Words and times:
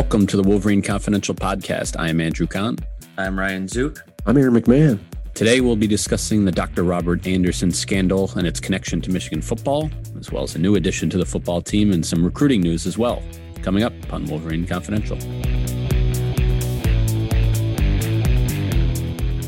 Welcome 0.00 0.26
to 0.28 0.36
the 0.38 0.42
Wolverine 0.42 0.80
Confidential 0.80 1.34
Podcast. 1.34 1.94
I 1.98 2.08
am 2.08 2.22
Andrew 2.22 2.46
Kahn. 2.46 2.78
I'm 3.18 3.38
Ryan 3.38 3.66
Zuke. 3.66 4.00
I'm 4.24 4.38
Aaron 4.38 4.54
McMann. 4.54 4.98
Today 5.34 5.60
we'll 5.60 5.76
be 5.76 5.86
discussing 5.86 6.46
the 6.46 6.50
Dr. 6.50 6.84
Robert 6.84 7.26
Anderson 7.26 7.70
scandal 7.70 8.30
and 8.34 8.46
its 8.46 8.60
connection 8.60 9.02
to 9.02 9.10
Michigan 9.10 9.42
football, 9.42 9.90
as 10.18 10.32
well 10.32 10.42
as 10.42 10.54
a 10.56 10.58
new 10.58 10.74
addition 10.74 11.10
to 11.10 11.18
the 11.18 11.26
football 11.26 11.60
team 11.60 11.92
and 11.92 12.04
some 12.04 12.24
recruiting 12.24 12.62
news 12.62 12.86
as 12.86 12.96
well. 12.96 13.22
Coming 13.60 13.82
up 13.82 13.92
on 14.10 14.24
Wolverine 14.24 14.66
Confidential. 14.66 15.18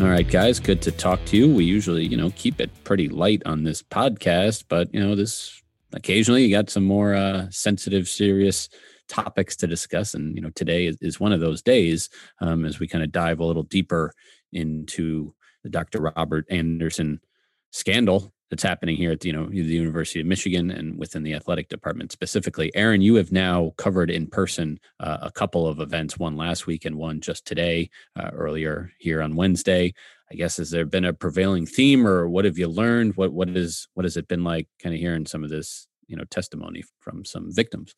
All 0.05 0.11
right, 0.11 0.29
guys, 0.29 0.61
good 0.61 0.83
to 0.83 0.93
talk 0.93 1.25
to 1.25 1.37
you. 1.39 1.53
We 1.53 1.65
usually, 1.65 2.05
you 2.05 2.19
know, 2.19 2.31
keep 2.37 2.61
it 2.61 2.71
pretty 2.85 3.09
light 3.09 3.43
on 3.47 3.65
this 3.65 3.83
podcast, 3.83 4.65
but 4.69 4.93
you 4.93 5.01
know, 5.01 5.17
this 5.17 5.63
occasionally 5.95 6.45
you 6.45 6.55
got 6.55 6.69
some 6.69 6.85
more 6.85 7.15
uh, 7.15 7.47
sensitive, 7.49 8.07
serious 8.07 8.69
topics 9.09 9.57
to 9.57 9.67
discuss. 9.67 10.15
And, 10.15 10.35
you 10.37 10.43
know, 10.43 10.51
today 10.51 10.87
is, 10.87 10.97
is 11.01 11.21
one 11.21 11.33
of 11.33 11.41
those 11.41 11.63
days 11.63 12.09
um, 12.41 12.65
as 12.65 12.79
we 12.79 12.89
kind 12.89 13.05
of 13.05 13.13
dive 13.13 13.41
a 13.41 13.45
little 13.45 13.63
deeper 13.63 14.13
into 14.53 15.35
the 15.63 15.71
Dr. 15.71 16.01
Robert 16.01 16.47
Anderson 16.51 17.21
scandal 17.71 18.33
that's 18.53 18.63
happening 18.63 18.97
here 18.97 19.13
at 19.13 19.21
the, 19.21 19.29
you 19.29 19.33
know 19.33 19.47
the 19.47 19.63
University 19.63 20.21
of 20.21 20.27
Michigan 20.27 20.71
and 20.71 20.99
within 20.99 21.23
the 21.23 21.33
athletic 21.33 21.71
department 21.71 22.13
specifically. 22.13 22.71
Aaron, 22.75 23.01
you 23.01 23.15
have 23.15 23.33
now 23.33 23.73
covered 23.79 24.11
in 24.11 24.27
person 24.27 24.79
uh, 25.01 25.17
a 25.23 25.31
couple 25.33 25.67
of 25.67 25.81
events, 25.81 26.19
one 26.19 26.37
last 26.37 26.67
week 26.67 26.85
and 26.85 26.97
one 26.97 27.23
just 27.23 27.47
today, 27.47 27.89
uh, 28.15 28.29
earlier 28.35 28.93
here 28.99 29.23
on 29.23 29.37
Wednesday. 29.37 29.95
I 30.31 30.35
guess 30.35 30.59
has 30.59 30.71
there 30.71 30.85
been 30.85 31.07
a 31.07 31.15
prevailing 31.15 31.65
theme, 31.65 32.07
or 32.07 32.29
what 32.29 32.45
have 32.45 32.59
you 32.59 32.69
learned? 32.69 33.17
What 33.17 33.33
what 33.33 33.49
is 33.49 33.89
what 33.95 34.05
has 34.05 34.19
it 34.19 34.29
been 34.29 34.45
like, 34.45 34.69
kind 34.83 34.95
of 34.95 35.01
hearing 35.01 35.25
some 35.25 35.45
of 35.45 35.49
this, 35.49 35.89
you 36.07 36.17
know, 36.17 36.25
testimony 36.25 36.85
from 37.01 37.25
some 37.25 37.51
victims? 37.55 37.95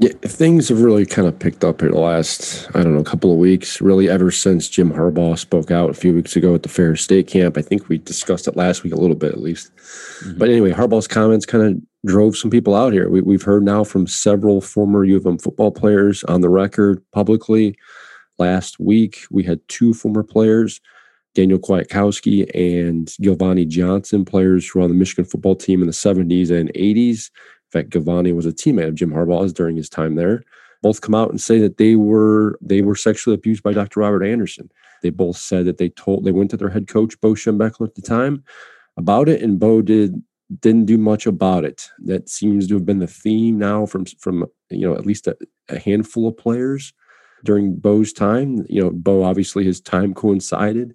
Yeah, 0.00 0.12
things 0.22 0.68
have 0.68 0.80
really 0.80 1.04
kind 1.04 1.26
of 1.26 1.36
picked 1.36 1.64
up 1.64 1.80
here 1.80 1.90
the 1.90 1.98
last, 1.98 2.68
I 2.72 2.84
don't 2.84 2.94
know, 2.94 3.02
couple 3.02 3.32
of 3.32 3.38
weeks, 3.38 3.80
really 3.80 4.08
ever 4.08 4.30
since 4.30 4.68
Jim 4.68 4.92
Harbaugh 4.92 5.36
spoke 5.36 5.72
out 5.72 5.90
a 5.90 5.94
few 5.94 6.14
weeks 6.14 6.36
ago 6.36 6.54
at 6.54 6.62
the 6.62 6.68
Ferris 6.68 7.02
State 7.02 7.26
camp. 7.26 7.58
I 7.58 7.62
think 7.62 7.88
we 7.88 7.98
discussed 7.98 8.46
it 8.46 8.56
last 8.56 8.84
week 8.84 8.92
a 8.92 8.96
little 8.96 9.16
bit 9.16 9.32
at 9.32 9.40
least. 9.40 9.74
Mm-hmm. 9.74 10.38
But 10.38 10.50
anyway, 10.50 10.70
Harbaugh's 10.70 11.08
comments 11.08 11.46
kind 11.46 11.64
of 11.64 11.82
drove 12.06 12.36
some 12.36 12.48
people 12.48 12.76
out 12.76 12.92
here. 12.92 13.08
We, 13.08 13.34
have 13.34 13.42
heard 13.42 13.64
now 13.64 13.82
from 13.82 14.06
several 14.06 14.60
former 14.60 15.04
U 15.04 15.16
of 15.16 15.26
M 15.26 15.36
football 15.36 15.72
players 15.72 16.22
on 16.24 16.42
the 16.42 16.48
record 16.48 17.02
publicly. 17.10 17.76
Last 18.38 18.78
week, 18.78 19.22
we 19.32 19.42
had 19.42 19.58
two 19.66 19.94
former 19.94 20.22
players, 20.22 20.80
Daniel 21.34 21.58
Kwiatkowski 21.58 22.48
and 22.54 23.08
Gilvanni 23.20 23.66
Johnson, 23.66 24.24
players 24.24 24.68
who 24.68 24.78
were 24.78 24.84
on 24.84 24.90
the 24.90 24.96
Michigan 24.96 25.24
football 25.24 25.56
team 25.56 25.80
in 25.80 25.88
the 25.88 25.92
70s 25.92 26.52
and 26.52 26.72
80s 26.74 27.30
in 27.72 27.80
fact, 27.80 27.90
Gilvanni 27.90 28.34
was 28.34 28.46
a 28.46 28.52
teammate 28.52 28.88
of 28.88 28.94
Jim 28.94 29.10
Harbaugh's 29.10 29.52
during 29.52 29.76
his 29.76 29.90
time 29.90 30.14
there. 30.14 30.42
Both 30.80 31.00
come 31.02 31.14
out 31.14 31.30
and 31.30 31.40
say 31.40 31.58
that 31.58 31.76
they 31.76 31.96
were 31.96 32.58
they 32.62 32.80
were 32.82 32.94
sexually 32.94 33.34
abused 33.34 33.62
by 33.62 33.72
Dr. 33.72 34.00
Robert 34.00 34.24
Anderson. 34.24 34.70
They 35.02 35.10
both 35.10 35.36
said 35.36 35.66
that 35.66 35.78
they 35.78 35.90
told 35.90 36.24
they 36.24 36.32
went 36.32 36.50
to 36.50 36.56
their 36.56 36.70
head 36.70 36.88
coach 36.88 37.20
Bo 37.20 37.34
Schembechler 37.34 37.88
at 37.88 37.94
the 37.94 38.02
time 38.02 38.44
about 38.96 39.28
it, 39.28 39.42
and 39.42 39.58
Bo 39.58 39.82
did 39.82 40.22
didn't 40.60 40.86
do 40.86 40.96
much 40.96 41.26
about 41.26 41.64
it. 41.64 41.90
That 41.98 42.28
seems 42.28 42.68
to 42.68 42.74
have 42.74 42.86
been 42.86 43.00
the 43.00 43.06
theme 43.06 43.58
now 43.58 43.86
from 43.86 44.06
from 44.06 44.46
you 44.70 44.88
know 44.88 44.94
at 44.94 45.04
least 45.04 45.26
a, 45.26 45.36
a 45.68 45.78
handful 45.78 46.28
of 46.28 46.36
players 46.36 46.94
during 47.44 47.76
Bo's 47.76 48.12
time. 48.12 48.64
You 48.68 48.84
know, 48.84 48.90
Bo 48.90 49.24
obviously 49.24 49.64
his 49.64 49.80
time 49.80 50.14
coincided 50.14 50.94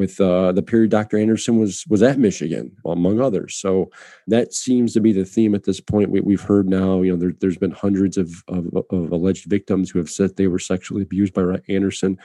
with 0.00 0.18
uh, 0.18 0.50
the 0.50 0.62
period 0.62 0.90
Dr. 0.90 1.18
Anderson 1.18 1.58
was 1.58 1.84
was 1.86 2.02
at 2.02 2.18
Michigan, 2.18 2.74
among 2.86 3.20
others. 3.20 3.54
So 3.54 3.90
that 4.28 4.54
seems 4.54 4.94
to 4.94 5.00
be 5.00 5.12
the 5.12 5.26
theme 5.26 5.54
at 5.54 5.64
this 5.64 5.78
point. 5.78 6.10
We, 6.10 6.32
have 6.32 6.40
heard 6.40 6.70
now, 6.70 7.02
you 7.02 7.14
know, 7.14 7.32
there, 7.38 7.50
has 7.50 7.58
been 7.58 7.70
hundreds 7.70 8.16
of, 8.16 8.32
of, 8.48 8.66
of 8.88 9.12
alleged 9.12 9.44
victims 9.50 9.90
who 9.90 9.98
have 9.98 10.08
said 10.08 10.34
they 10.34 10.46
were 10.46 10.58
sexually 10.58 11.02
abused 11.02 11.34
by 11.34 11.42
Anderson, 11.68 12.18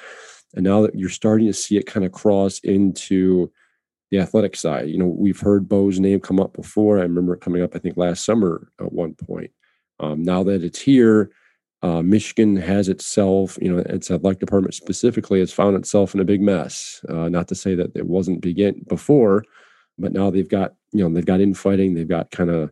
and 0.53 0.63
now 0.63 0.81
that 0.83 0.95
you're 0.95 1.09
starting 1.09 1.47
to 1.47 1.53
see 1.53 1.75
it 1.75 1.85
kind 1.85 2.05
of 2.05 2.13
cross 2.13 2.59
into 2.59 3.51
the 4.09 4.19
athletic 4.19 4.55
side. 4.55 4.87
You 4.87 4.97
know, 4.97 5.07
we've 5.07 5.41
heard 5.41 5.67
Bo's 5.67 5.99
name 5.99 6.21
come 6.21 6.39
up 6.39 6.53
before. 6.53 6.99
I 6.99 7.01
remember 7.01 7.33
it 7.33 7.41
coming 7.41 7.61
up, 7.61 7.75
I 7.75 7.79
think, 7.79 7.97
last 7.97 8.23
summer 8.23 8.71
at 8.79 8.93
one 8.93 9.15
point. 9.15 9.51
Um, 9.99 10.23
now 10.23 10.43
that 10.43 10.63
it's 10.63 10.79
here, 10.79 11.29
uh, 11.85 12.01
Michigan 12.01 12.55
has 12.55 12.89
itself, 12.89 13.59
you 13.61 13.71
know, 13.71 13.77
its 13.77 14.09
athletic 14.09 14.39
department 14.39 14.73
specifically 14.73 15.39
has 15.39 15.53
found 15.53 15.75
itself 15.75 16.15
in 16.15 16.19
a 16.19 16.25
big 16.25 16.41
mess. 16.41 17.05
Uh, 17.07 17.29
not 17.29 17.47
to 17.47 17.53
say 17.53 17.75
that 17.75 17.95
it 17.95 18.07
wasn't 18.07 18.41
begin 18.41 18.83
before, 18.89 19.43
but 19.99 20.11
now 20.11 20.31
they've 20.31 20.49
got, 20.49 20.73
you 20.93 21.03
know, 21.03 21.13
they've 21.13 21.27
got 21.27 21.41
infighting. 21.41 21.93
They've 21.93 22.07
got 22.07 22.31
kind 22.31 22.49
of 22.49 22.71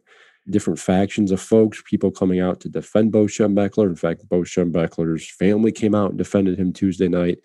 different 0.50 0.80
factions 0.80 1.30
of 1.30 1.40
folks, 1.40 1.84
people 1.86 2.10
coming 2.10 2.40
out 2.40 2.60
to 2.62 2.70
defend 2.70 3.12
Bo 3.12 3.26
Schembechler. 3.26 3.86
In 3.86 3.96
fact, 3.96 4.28
Bo 4.28 4.42
Schembechler's 4.42 5.30
family 5.30 5.72
came 5.72 5.94
out 5.94 6.10
and 6.10 6.18
defended 6.18 6.58
him 6.58 6.74
Tuesday 6.74 7.08
night, 7.08 7.38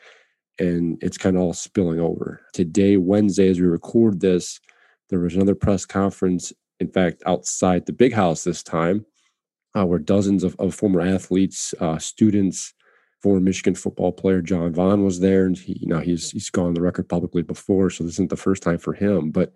and 0.58 0.96
it's 1.02 1.18
kind 1.18 1.36
of 1.36 1.42
all 1.42 1.52
spilling 1.52 2.00
over. 2.00 2.40
Today, 2.54 2.96
Wednesday, 2.96 3.50
as 3.50 3.60
we 3.60 3.66
record 3.66 4.20
this, 4.20 4.58
there 5.10 5.18
was 5.18 5.34
another 5.34 5.54
press 5.54 5.84
conference. 5.84 6.50
In 6.80 6.88
fact, 6.88 7.22
outside 7.26 7.84
the 7.84 7.92
big 7.92 8.14
house 8.14 8.42
this 8.42 8.62
time 8.62 9.04
uh, 9.78 9.84
where 9.84 9.98
dozens 9.98 10.42
of, 10.42 10.56
of 10.58 10.74
former 10.74 11.00
athletes, 11.00 11.72
uh, 11.78 11.98
students, 11.98 12.74
former 13.22 13.40
Michigan 13.40 13.74
football 13.74 14.12
player 14.12 14.42
John 14.42 14.72
Vaughn 14.72 15.04
was 15.04 15.20
there, 15.20 15.46
and 15.46 15.56
he, 15.56 15.78
you 15.80 15.86
know 15.86 16.00
he's 16.00 16.30
he's 16.32 16.50
gone 16.50 16.66
on 16.66 16.74
the 16.74 16.82
record 16.82 17.08
publicly 17.08 17.42
before, 17.42 17.90
so 17.90 18.02
this 18.02 18.14
isn't 18.14 18.30
the 18.30 18.36
first 18.36 18.62
time 18.62 18.78
for 18.78 18.92
him. 18.92 19.30
But 19.30 19.52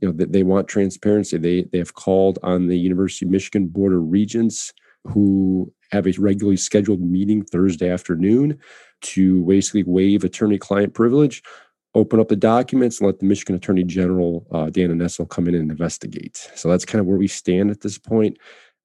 you 0.00 0.06
know 0.06 0.12
they, 0.12 0.26
they 0.26 0.42
want 0.42 0.68
transparency. 0.68 1.38
They 1.38 1.62
they 1.72 1.78
have 1.78 1.94
called 1.94 2.38
on 2.42 2.68
the 2.68 2.78
University 2.78 3.26
of 3.26 3.32
Michigan 3.32 3.66
Board 3.66 3.92
of 3.92 4.10
Regents, 4.10 4.72
who 5.04 5.72
have 5.90 6.06
a 6.06 6.12
regularly 6.18 6.56
scheduled 6.56 7.00
meeting 7.00 7.44
Thursday 7.44 7.90
afternoon 7.90 8.58
to 9.00 9.44
basically 9.44 9.84
waive 9.84 10.22
attorney-client 10.22 10.92
privilege, 10.92 11.42
open 11.94 12.20
up 12.20 12.28
the 12.28 12.36
documents, 12.36 13.00
and 13.00 13.06
let 13.06 13.18
the 13.18 13.26
Michigan 13.26 13.56
Attorney 13.56 13.84
General 13.84 14.46
uh, 14.52 14.70
Dan 14.70 14.90
Nessel 14.98 15.28
come 15.28 15.48
in 15.48 15.54
and 15.54 15.70
investigate. 15.70 16.36
So 16.54 16.68
that's 16.68 16.84
kind 16.84 17.00
of 17.00 17.06
where 17.06 17.16
we 17.16 17.28
stand 17.28 17.70
at 17.70 17.80
this 17.80 17.98
point. 17.98 18.36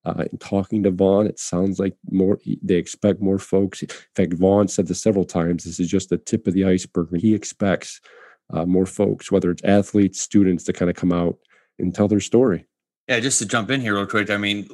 Uh, 0.05 0.25
in 0.31 0.37
talking 0.37 0.83
to 0.83 0.91
Vaughn, 0.91 1.27
it 1.27 1.39
sounds 1.39 1.79
like 1.79 1.95
more 2.11 2.37
they 2.61 2.75
expect 2.75 3.21
more 3.21 3.39
folks. 3.39 3.81
In 3.81 3.89
fact, 4.15 4.33
Vaughn 4.33 4.67
said 4.67 4.87
this 4.87 5.01
several 5.01 5.23
times. 5.23 5.63
This 5.63 5.79
is 5.79 5.89
just 5.89 6.09
the 6.09 6.17
tip 6.17 6.45
of 6.45 6.53
the 6.53 6.65
iceberg, 6.65 7.15
he 7.17 7.33
expects 7.33 8.01
uh, 8.51 8.65
more 8.65 8.85
folks, 8.85 9.31
whether 9.31 9.49
it's 9.49 9.63
athletes, 9.63 10.21
students, 10.21 10.63
to 10.65 10.73
kind 10.73 10.89
of 10.89 10.95
come 10.95 11.13
out 11.13 11.37
and 11.79 11.95
tell 11.95 12.07
their 12.07 12.19
story. 12.19 12.65
Yeah, 13.09 13.19
just 13.19 13.39
to 13.39 13.45
jump 13.45 13.69
in 13.69 13.81
here 13.81 13.95
real 13.95 14.07
quick. 14.07 14.29
I 14.29 14.37
mean, 14.37 14.65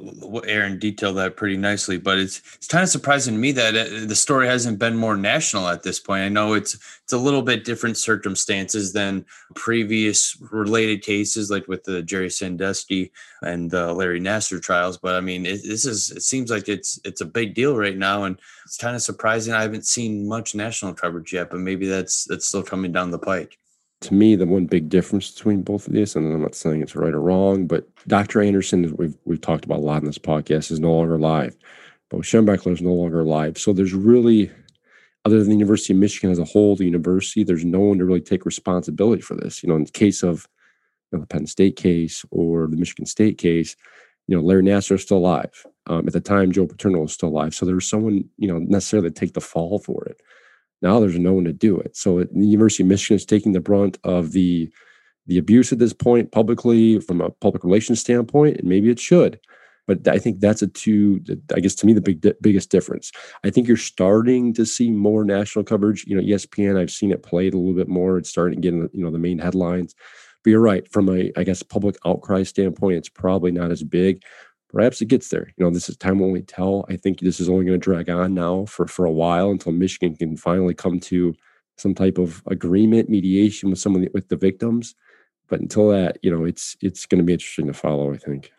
Aaron 0.46 0.78
detailed 0.78 1.18
that 1.18 1.36
pretty 1.36 1.58
nicely, 1.58 1.98
but 1.98 2.20
it's 2.20 2.44
it's 2.56 2.68
kind 2.68 2.84
of 2.84 2.90
surprising 2.90 3.34
to 3.34 3.40
me 3.40 3.52
that 3.54 3.76
uh, 3.76 4.06
the 4.06 4.16
story 4.16 4.46
hasn't 4.46 4.78
been 4.78 4.96
more 4.96 5.18
national 5.18 5.68
at 5.68 5.82
this 5.82 6.00
point. 6.00 6.22
I 6.22 6.30
know 6.30 6.54
it's 6.54 6.76
it's 7.04 7.14
a 7.14 7.18
little 7.18 7.42
bit 7.42 7.64
different 7.66 7.98
circumstances 7.98 8.94
than 8.94 9.26
previous 9.56 10.38
related 10.52 11.02
cases, 11.02 11.50
like 11.50 11.68
with 11.68 11.84
the 11.86 12.04
Jerry 12.04 12.30
Sandusky 12.30 13.12
and 13.42 13.72
the 13.72 13.94
Larry 13.94 14.22
Nassar 14.22 14.62
trials. 14.62 15.00
But 15.00 15.16
I 15.16 15.22
mean, 15.22 15.48
it, 15.48 15.62
this 15.66 15.86
is 15.86 16.12
it 16.12 16.22
seems 16.22 16.52
like 16.52 16.70
it's 16.70 17.00
it's 17.04 17.22
a 17.22 17.26
big 17.26 17.56
deal 17.56 17.76
right 17.78 17.98
now, 17.98 18.26
and 18.26 18.40
it's 18.64 18.78
kind 18.78 18.96
of 18.96 19.02
surprising. 19.02 19.56
I 19.56 19.64
haven't 19.64 19.88
seen 19.88 20.28
much 20.28 20.54
national 20.54 20.94
coverage 20.94 21.34
yet, 21.34 21.50
but 21.50 21.62
maybe 21.62 21.88
that's 21.88 22.26
that's 22.26 22.46
still 22.48 22.64
coming 22.64 22.92
down 22.92 23.10
the 23.10 23.18
pike 23.20 23.59
to 24.02 24.14
me, 24.14 24.36
the 24.36 24.46
one 24.46 24.66
big 24.66 24.90
difference 24.90 25.32
between 25.32 25.62
both 25.62 25.88
of 25.88 25.94
these, 25.94 26.16
and 26.16 26.34
I'm 26.34 26.42
not 26.42 26.56
saying 26.56 26.82
it's 26.82 26.96
right 26.96 27.14
or 27.14 27.22
wrong, 27.22 27.68
but 27.68 27.88
Dr. 28.08 28.42
Anderson, 28.42 28.96
we've 28.98 29.18
we've 29.26 29.42
talked 29.42 29.66
about 29.66 29.80
a 29.80 29.82
lot 29.82 30.02
in 30.02 30.06
this 30.06 30.18
podcast, 30.18 30.72
is 30.72 30.80
no 30.80 30.94
longer 30.94 31.16
alive. 31.16 31.56
Bo 32.10 32.20
Schembechler 32.20 32.72
is 32.72 32.82
no 32.82 32.94
longer 32.94 33.20
alive. 33.20 33.58
So 33.58 33.74
there's 33.74 33.94
really, 33.94 34.50
other 35.26 35.40
than 35.40 35.50
the 35.50 35.56
University 35.56 35.94
of 35.94 36.00
Michigan 36.00 36.32
as 36.32 36.40
a 36.40 36.46
whole, 36.46 36.76
the 36.76 36.86
university, 36.86 37.44
there's 37.44 37.66
no 37.66 37.80
one 37.80 38.00
to 38.00 38.06
really 38.06 38.22
take 38.22 38.46
responsibility 38.46 39.22
for 39.22 39.36
this. 39.36 39.62
You 39.62 39.70
know, 39.70 39.76
in 39.76 39.84
the 39.84 39.92
case 39.92 40.24
of 40.24 40.48
you 41.12 41.18
know, 41.18 41.22
the 41.22 41.28
Penn 41.28 41.46
State 41.46 41.76
case 41.76 42.26
or 42.32 42.68
the 42.68 42.78
Michigan 42.78 43.06
State 43.06 43.38
case, 43.38 43.76
you 44.28 44.36
know, 44.36 44.42
Larry 44.42 44.64
Nassar 44.64 44.96
is 44.96 45.02
still 45.02 45.18
alive. 45.18 45.66
Um, 45.88 46.08
at 46.08 46.14
the 46.14 46.22
time, 46.22 46.52
Joe 46.52 46.68
Paterno 46.68 47.00
was 47.00 47.14
still 47.14 47.30
alive. 47.30 47.54
So 47.54 47.66
there 47.66 47.76
was 47.76 47.90
someone, 47.90 48.30
you 48.38 48.48
know, 48.48 48.60
necessarily 48.60 49.12
take 49.12 49.34
the 49.34 49.42
fall 49.42 49.80
for 49.80 50.06
it. 50.06 50.22
Now 50.82 51.00
there's 51.00 51.20
no 51.20 51.34
one 51.34 51.46
to 51.46 51.54
do 51.54 51.78
it. 51.78 51.96
So 51.96 52.24
the 52.24 52.48
University 52.48 52.84
of 52.84 52.90
Michigan 52.90 53.16
is 53.16 53.26
taking 53.26 53.52
the 53.52 53.60
brunt 53.60 53.98
of 54.04 54.32
the 54.32 54.72
the 55.28 55.38
abuse 55.38 55.72
at 55.72 55.78
this 55.78 55.94
point 55.94 56.32
publicly 56.32 57.00
from 57.00 57.22
a 57.22 57.30
public 57.30 57.64
relations 57.64 58.00
standpoint, 58.00 58.58
and 58.58 58.68
maybe 58.68 58.90
it 58.90 59.00
should. 59.00 59.40
But 59.90 60.08
I 60.08 60.20
think 60.20 60.40
that's 60.40 60.62
a 60.62 60.68
two. 60.68 61.20
I 61.56 61.60
guess 61.60 61.76
to 61.76 61.86
me 61.88 61.94
the 61.94 62.02
big 62.02 62.26
biggest 62.42 62.70
difference. 62.70 63.12
I 63.44 63.50
think 63.50 63.68
you're 63.68 63.78
starting 63.78 64.54
to 64.54 64.66
see 64.66 64.92
more 64.92 65.24
national 65.24 65.66
coverage. 65.66 66.06
You 66.06 66.16
know, 66.16 66.22
ESPN. 66.22 66.80
I've 66.80 66.92
seen 66.92 67.12
it 67.12 67.24
played 67.24 67.54
a 67.54 67.58
little 67.58 67.74
bit 67.74 67.88
more. 67.88 68.18
It's 68.18 68.30
starting 68.30 68.62
to 68.62 68.72
get 68.72 68.92
you 68.94 69.04
know 69.04 69.12
the 69.12 69.18
main 69.18 69.40
headlines. 69.40 69.96
But 70.44 70.52
you're 70.52 70.62
right. 70.62 70.90
From 70.92 71.10
a 71.10 71.32
I 71.36 71.44
guess 71.44 71.64
public 71.64 71.98
outcry 72.06 72.44
standpoint, 72.44 72.98
it's 72.98 73.10
probably 73.10 73.52
not 73.52 73.72
as 73.72 73.84
big. 73.84 74.22
Perhaps 74.72 75.02
it 75.02 75.08
gets 75.08 75.30
there. 75.30 75.52
You 75.58 75.66
know, 75.66 75.72
this 75.72 75.90
is 75.90 75.98
time 75.98 76.22
only 76.22 76.44
tell. 76.44 76.86
I 76.90 76.96
think 76.96 77.20
this 77.20 77.40
is 77.40 77.50
only 77.50 77.66
going 77.66 77.80
to 77.80 77.84
drag 77.84 78.10
on 78.10 78.34
now 78.34 78.66
for 78.66 78.88
for 78.88 79.06
a 79.06 79.12
while 79.12 79.50
until 79.50 79.72
Michigan 79.72 80.16
can 80.16 80.38
finally 80.38 80.74
come 80.74 81.00
to 81.02 81.34
some 81.78 81.96
type 81.96 82.18
of 82.18 82.44
agreement, 82.46 83.10
mediation 83.10 83.70
with 83.70 83.80
some 83.80 83.96
of 83.96 84.02
the, 84.02 84.10
with 84.14 84.28
the 84.28 84.36
victims 84.36 84.96
but 85.50 85.60
until 85.60 85.90
that, 85.90 86.20
you 86.22 86.32
know, 86.32 86.46
it's 86.46 86.78
it's 86.82 87.06
going 87.06 87.18
to 87.18 87.26
be 87.26 87.34
interesting 87.34 87.68
to 87.68 87.74
follow. 87.74 88.14
I 88.14 88.18
think. 88.18 88.52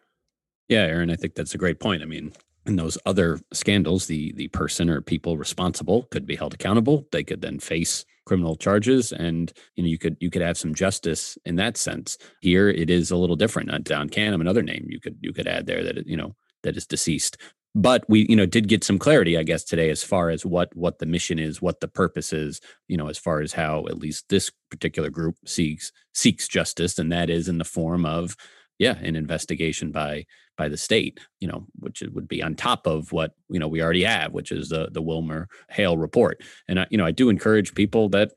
Yeah, 0.69 0.83
Aaron, 0.83 1.11
I 1.11 1.17
think 1.17 1.35
that's 1.35 1.55
a 1.55 1.59
great 1.59 1.81
point. 1.81 2.03
I 2.03 2.05
mean, 2.05 2.33
in 2.67 2.77
those 2.77 2.99
other 3.07 3.41
scandals, 3.53 4.07
the 4.07 4.33
the 4.33 4.49
person 4.49 4.91
or 4.91 5.01
people 5.01 5.39
responsible 5.39 6.03
could 6.11 6.27
be 6.27 6.37
held 6.37 6.53
accountable. 6.53 7.07
They 7.13 7.25
could 7.25 7.41
then 7.41 7.61
face 7.61 8.05
criminal 8.31 8.55
charges, 8.55 9.11
and 9.11 9.53
you 9.75 9.83
know 9.83 9.89
you 9.89 9.99
could 9.99 10.17
you 10.21 10.31
could 10.31 10.41
have 10.41 10.57
some 10.57 10.73
justice 10.73 11.37
in 11.45 11.57
that 11.57 11.77
sense. 11.77 12.17
Here, 12.41 12.69
it 12.71 12.89
is 12.89 13.11
a 13.11 13.17
little 13.17 13.35
different. 13.35 13.73
Uh, 13.73 13.79
Don 13.79 14.09
Canham, 14.09 14.41
another 14.41 14.63
name 14.63 14.87
you 14.89 15.01
could 15.01 15.17
you 15.21 15.33
could 15.33 15.49
add 15.49 15.67
there 15.67 15.83
that 15.83 16.07
you 16.07 16.17
know 16.17 16.37
that 16.63 16.77
is 16.77 16.87
deceased 16.87 17.37
but 17.75 18.05
we 18.09 18.27
you 18.29 18.37
know 18.37 18.47
did 18.47 18.69
get 18.69 18.83
some 18.83 18.99
clarity 18.99 19.39
i 19.39 19.45
guess 19.45 19.63
today 19.63 19.91
as 19.91 20.03
far 20.03 20.29
as 20.29 20.45
what 20.45 20.75
what 20.75 20.99
the 20.99 21.07
mission 21.07 21.39
is 21.39 21.63
what 21.63 21.79
the 21.79 21.87
purpose 21.87 22.33
is 22.33 22.61
you 22.89 22.97
know 22.97 23.09
as 23.09 23.17
far 23.17 23.41
as 23.41 23.53
how 23.53 23.87
at 23.87 23.99
least 23.99 24.29
this 24.29 24.51
particular 24.71 25.09
group 25.09 25.37
seeks 25.47 25.93
seeks 26.13 26.49
justice 26.49 26.99
and 26.99 27.13
that 27.13 27.31
is 27.31 27.49
in 27.49 27.59
the 27.59 27.65
form 27.65 28.05
of 28.05 28.37
yeah 28.81 28.99
an 28.99 29.15
investigation 29.15 29.93
by 29.93 30.27
by 30.57 30.69
the 30.69 30.77
state 30.77 31.21
you 31.39 31.47
know 31.47 31.65
which 31.79 32.03
would 32.13 32.27
be 32.27 32.43
on 32.43 32.57
top 32.57 32.89
of 32.89 33.13
what 33.13 33.35
you 33.49 33.61
know 33.61 33.69
we 33.69 33.81
already 33.81 34.03
have 34.03 34.33
which 34.33 34.51
is 34.51 34.71
the 34.71 34.89
the 34.91 35.03
wilmer 35.03 35.49
hale 35.69 35.97
report. 35.97 36.43
And 36.67 36.81
i 36.81 36.87
you 36.91 36.99
know 36.99 37.07
i 37.07 37.13
do 37.13 37.29
encourage 37.29 37.75
people 37.75 38.09
that 38.09 38.33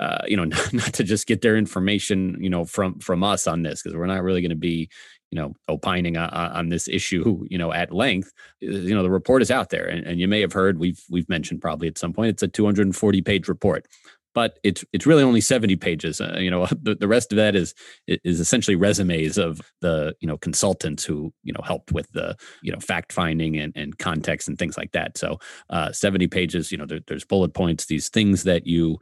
uh, 0.00 0.22
you 0.28 0.36
know, 0.36 0.44
not, 0.44 0.72
not, 0.72 0.92
to 0.94 1.02
just 1.02 1.26
get 1.26 1.40
their 1.40 1.56
information, 1.56 2.36
you 2.40 2.48
know, 2.48 2.64
from 2.64 3.00
from 3.00 3.24
us 3.24 3.48
on 3.48 3.64
this, 3.64 3.82
because 3.82 3.96
we're 3.96 4.06
not 4.06 4.22
really 4.22 4.40
going 4.40 4.50
to 4.50 4.54
be, 4.54 4.88
you 5.30 5.36
know 5.36 5.54
opining 5.68 6.16
on, 6.16 6.30
on, 6.30 6.68
this 6.68 6.88
issue 6.88 7.44
you 7.48 7.58
know 7.58 7.72
at 7.72 7.92
length. 7.92 8.32
Uh, 8.62 8.70
you 8.70 8.94
know 8.94 9.02
the 9.02 9.10
report 9.10 9.42
is 9.42 9.50
out 9.50 9.70
there 9.70 9.86
and, 9.86 10.06
and, 10.06 10.20
you 10.20 10.28
may 10.28 10.40
have 10.40 10.52
heard 10.52 10.78
we've 10.78 11.02
we've 11.10 11.28
mentioned 11.28 11.60
probably 11.60 11.88
at 11.88 11.98
some 11.98 12.12
point 12.12 12.30
it's 12.30 12.42
a 12.42 12.48
240 12.48 13.22
page 13.22 13.48
report 13.48 13.86
but 14.34 14.58
it's 14.62 14.84
it's 14.92 15.06
really 15.06 15.22
only 15.22 15.40
70 15.40 15.76
pages 15.76 16.20
uh, 16.20 16.36
you 16.38 16.50
know 16.50 16.66
the, 16.82 16.94
the 16.94 17.08
rest 17.08 17.32
of 17.32 17.36
that 17.36 17.54
is 17.56 17.74
is 18.06 18.40
essentially 18.40 18.76
resumes 18.76 19.38
of 19.38 19.60
the 19.80 20.14
you 20.20 20.28
know 20.28 20.36
consultants 20.38 21.04
who 21.04 21.32
you 21.42 21.52
know 21.52 21.62
helped 21.64 21.92
with 21.92 22.10
the 22.12 22.36
you 22.62 22.72
know 22.72 22.80
fact 22.80 23.12
finding 23.12 23.56
and, 23.56 23.72
and 23.76 23.98
context 23.98 24.48
and 24.48 24.58
things 24.58 24.76
like 24.76 24.92
that. 24.92 25.18
So 25.18 25.38
uh, 25.70 25.92
70 25.92 26.28
pages 26.28 26.70
you 26.72 26.78
know 26.78 26.86
there, 26.86 27.00
there's 27.06 27.24
bullet 27.24 27.54
points 27.54 27.86
these 27.86 28.08
things 28.08 28.44
that 28.44 28.66
you 28.66 28.98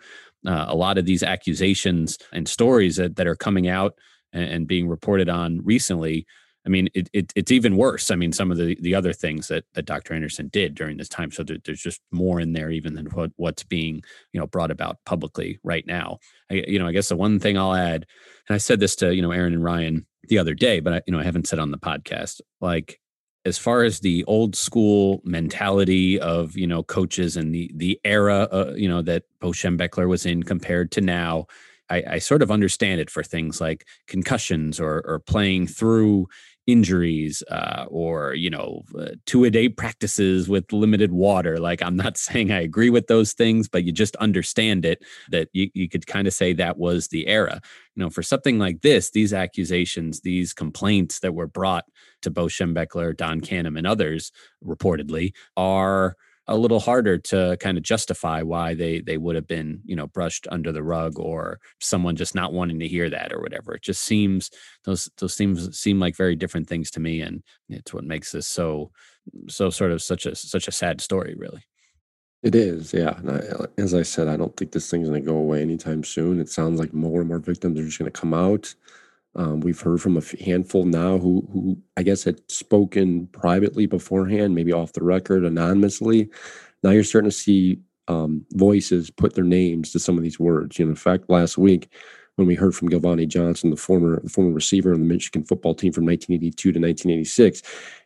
uh, 0.46 0.66
a 0.68 0.74
lot 0.76 0.98
of 0.98 1.06
these 1.06 1.22
accusations 1.22 2.18
and 2.32 2.48
stories 2.48 2.96
that, 2.96 3.16
that 3.16 3.26
are 3.26 3.36
coming 3.36 3.68
out 3.68 3.94
and, 4.32 4.44
and 4.44 4.66
being 4.68 4.88
reported 4.88 5.28
on 5.28 5.60
recently, 5.64 6.26
I 6.66 6.68
mean, 6.68 6.88
it, 6.94 7.08
it, 7.12 7.32
it's 7.36 7.52
even 7.52 7.76
worse. 7.76 8.10
I 8.10 8.16
mean, 8.16 8.32
some 8.32 8.50
of 8.50 8.58
the, 8.58 8.76
the 8.80 8.94
other 8.94 9.12
things 9.12 9.46
that, 9.48 9.64
that 9.74 9.86
Dr. 9.86 10.14
Anderson 10.14 10.48
did 10.48 10.74
during 10.74 10.96
this 10.96 11.08
time. 11.08 11.30
So 11.30 11.44
there, 11.44 11.58
there's 11.64 11.80
just 11.80 12.00
more 12.10 12.40
in 12.40 12.52
there 12.52 12.70
even 12.70 12.94
than 12.94 13.06
what, 13.06 13.30
what's 13.36 13.62
being, 13.62 14.02
you 14.32 14.40
know, 14.40 14.48
brought 14.48 14.72
about 14.72 14.98
publicly 15.06 15.60
right 15.62 15.86
now. 15.86 16.18
I, 16.50 16.64
you 16.66 16.80
know, 16.80 16.88
I 16.88 16.92
guess 16.92 17.08
the 17.08 17.16
one 17.16 17.38
thing 17.38 17.56
I'll 17.56 17.74
add, 17.74 18.04
and 18.48 18.54
I 18.54 18.58
said 18.58 18.80
this 18.80 18.96
to, 18.96 19.14
you 19.14 19.22
know, 19.22 19.30
Aaron 19.30 19.54
and 19.54 19.62
Ryan 19.62 20.06
the 20.24 20.38
other 20.38 20.54
day, 20.54 20.80
but 20.80 20.92
I, 20.92 21.02
you 21.06 21.12
know, 21.12 21.20
I 21.20 21.24
haven't 21.24 21.46
said 21.46 21.60
on 21.60 21.70
the 21.70 21.78
podcast, 21.78 22.40
like 22.60 23.00
as 23.44 23.58
far 23.58 23.84
as 23.84 24.00
the 24.00 24.24
old 24.24 24.56
school 24.56 25.22
mentality 25.24 26.18
of, 26.18 26.56
you 26.56 26.66
know, 26.66 26.82
coaches 26.82 27.36
and 27.36 27.54
the, 27.54 27.70
the 27.76 28.00
era, 28.04 28.48
uh, 28.50 28.72
you 28.74 28.88
know, 28.88 29.02
that 29.02 29.22
Bo 29.38 29.50
Schembechler 29.50 30.08
was 30.08 30.26
in 30.26 30.42
compared 30.42 30.90
to 30.92 31.00
now, 31.00 31.46
I, 31.88 32.02
I 32.10 32.18
sort 32.18 32.42
of 32.42 32.50
understand 32.50 33.00
it 33.00 33.08
for 33.08 33.22
things 33.22 33.60
like 33.60 33.86
concussions 34.08 34.80
or, 34.80 35.00
or 35.06 35.20
playing 35.20 35.68
through 35.68 36.26
injuries 36.66 37.42
uh, 37.50 37.86
or 37.88 38.34
you 38.34 38.50
know 38.50 38.82
uh, 38.98 39.10
two 39.24 39.44
a 39.44 39.50
day 39.50 39.68
practices 39.68 40.48
with 40.48 40.72
limited 40.72 41.12
water 41.12 41.58
like 41.58 41.80
i'm 41.82 41.96
not 41.96 42.16
saying 42.26 42.50
i 42.50 42.60
agree 42.60 42.90
with 42.90 43.06
those 43.06 43.32
things 43.32 43.68
but 43.68 43.84
you 43.84 43.92
just 43.92 44.16
understand 44.16 44.84
it 44.84 45.02
that 45.30 45.48
you, 45.52 45.70
you 45.74 45.88
could 45.88 46.06
kind 46.06 46.26
of 46.26 46.34
say 46.34 46.52
that 46.52 46.78
was 46.78 47.08
the 47.08 47.26
era. 47.26 47.60
You 47.94 48.02
know 48.02 48.10
for 48.10 48.22
something 48.22 48.58
like 48.58 48.82
this 48.82 49.10
these 49.10 49.32
accusations 49.32 50.20
these 50.20 50.52
complaints 50.52 51.20
that 51.20 51.34
were 51.34 51.46
brought 51.46 51.84
to 52.22 52.30
bo 52.30 52.46
schembechler 52.46 53.16
don 53.16 53.40
canham 53.40 53.78
and 53.78 53.86
others 53.86 54.32
reportedly 54.64 55.32
are 55.56 56.16
a 56.48 56.56
little 56.56 56.80
harder 56.80 57.18
to 57.18 57.56
kind 57.60 57.76
of 57.76 57.82
justify 57.82 58.42
why 58.42 58.74
they 58.74 59.00
they 59.00 59.16
would 59.16 59.34
have 59.34 59.46
been 59.46 59.80
you 59.84 59.96
know 59.96 60.06
brushed 60.06 60.46
under 60.50 60.72
the 60.72 60.82
rug 60.82 61.18
or 61.18 61.58
someone 61.80 62.16
just 62.16 62.34
not 62.34 62.52
wanting 62.52 62.78
to 62.80 62.88
hear 62.88 63.10
that 63.10 63.32
or 63.32 63.40
whatever. 63.40 63.74
It 63.74 63.82
just 63.82 64.02
seems 64.02 64.50
those 64.84 65.10
those 65.18 65.36
things 65.36 65.76
seem 65.78 65.98
like 65.98 66.16
very 66.16 66.36
different 66.36 66.68
things 66.68 66.90
to 66.92 67.00
me 67.00 67.20
and 67.20 67.42
it's 67.68 67.92
what 67.92 68.04
makes 68.04 68.32
this 68.32 68.46
so 68.46 68.90
so 69.48 69.70
sort 69.70 69.90
of 69.90 70.02
such 70.02 70.26
a 70.26 70.34
such 70.34 70.68
a 70.68 70.72
sad 70.72 71.00
story 71.00 71.34
really. 71.36 71.64
It 72.42 72.54
is 72.54 72.92
yeah 72.92 73.16
and 73.18 73.30
I, 73.30 73.38
uh, 73.38 73.66
as 73.78 73.92
i 73.92 74.02
said 74.02 74.28
i 74.28 74.36
don't 74.36 74.56
think 74.56 74.70
this 74.70 74.88
thing's 74.88 75.08
going 75.08 75.20
to 75.20 75.26
go 75.26 75.36
away 75.36 75.62
anytime 75.62 76.04
soon. 76.04 76.38
It 76.38 76.48
sounds 76.48 76.78
like 76.78 76.94
more 76.94 77.20
and 77.20 77.28
more 77.28 77.40
victims 77.40 77.80
are 77.80 77.84
just 77.84 77.98
going 77.98 78.10
to 78.10 78.20
come 78.20 78.34
out 78.34 78.72
um, 79.36 79.60
we've 79.60 79.80
heard 79.80 80.00
from 80.00 80.16
a 80.16 80.22
handful 80.42 80.84
now 80.84 81.18
who, 81.18 81.46
who 81.52 81.76
I 81.96 82.02
guess 82.02 82.24
had 82.24 82.40
spoken 82.50 83.26
privately 83.28 83.86
beforehand, 83.86 84.54
maybe 84.54 84.72
off 84.72 84.94
the 84.94 85.04
record, 85.04 85.44
anonymously. 85.44 86.30
Now 86.82 86.90
you're 86.90 87.04
starting 87.04 87.30
to 87.30 87.36
see 87.36 87.80
um, 88.08 88.46
voices 88.52 89.10
put 89.10 89.34
their 89.34 89.44
names 89.44 89.92
to 89.92 89.98
some 89.98 90.16
of 90.16 90.22
these 90.22 90.40
words. 90.40 90.78
You 90.78 90.86
know, 90.86 90.90
in 90.90 90.96
fact, 90.96 91.28
last 91.28 91.58
week 91.58 91.92
when 92.36 92.46
we 92.46 92.54
heard 92.54 92.74
from 92.74 92.88
Gilvanni 92.88 93.28
Johnson, 93.28 93.70
the 93.70 93.76
former 93.76 94.20
the 94.22 94.30
former 94.30 94.52
receiver 94.52 94.94
on 94.94 95.00
the 95.00 95.06
Michigan 95.06 95.44
football 95.44 95.74
team 95.74 95.92
from 95.92 96.06
1982 96.06 96.72
to 96.72 96.78
1986, 96.78 97.62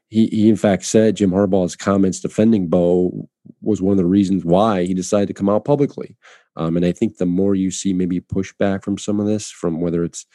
he, 0.09 0.27
he 0.27 0.49
in 0.49 0.57
fact 0.57 0.85
said 0.85 1.17
Jim 1.17 1.31
Harbaugh's 1.31 1.77
comments 1.77 2.21
defending 2.21 2.67
Bo 2.67 3.29
was 3.63 3.81
one 3.81 3.93
of 3.93 3.99
the 3.99 4.07
reasons 4.07 4.45
why 4.45 4.85
he 4.85 4.95
decided 4.95 5.29
to 5.29 5.35
come 5.35 5.49
out 5.49 5.65
publicly. 5.65 6.17
Um, 6.57 6.77
and 6.77 6.85
I 6.85 6.93
think 6.93 7.19
the 7.19 7.27
more 7.27 7.55
you 7.55 7.71
see 7.71 7.93
maybe 7.93 8.21
pushback 8.21 8.83
from 8.83 8.99
some 8.99 9.21
of 9.21 9.27
this, 9.27 9.51
from 9.51 9.81
whether 9.81 10.03
it's 10.03 10.27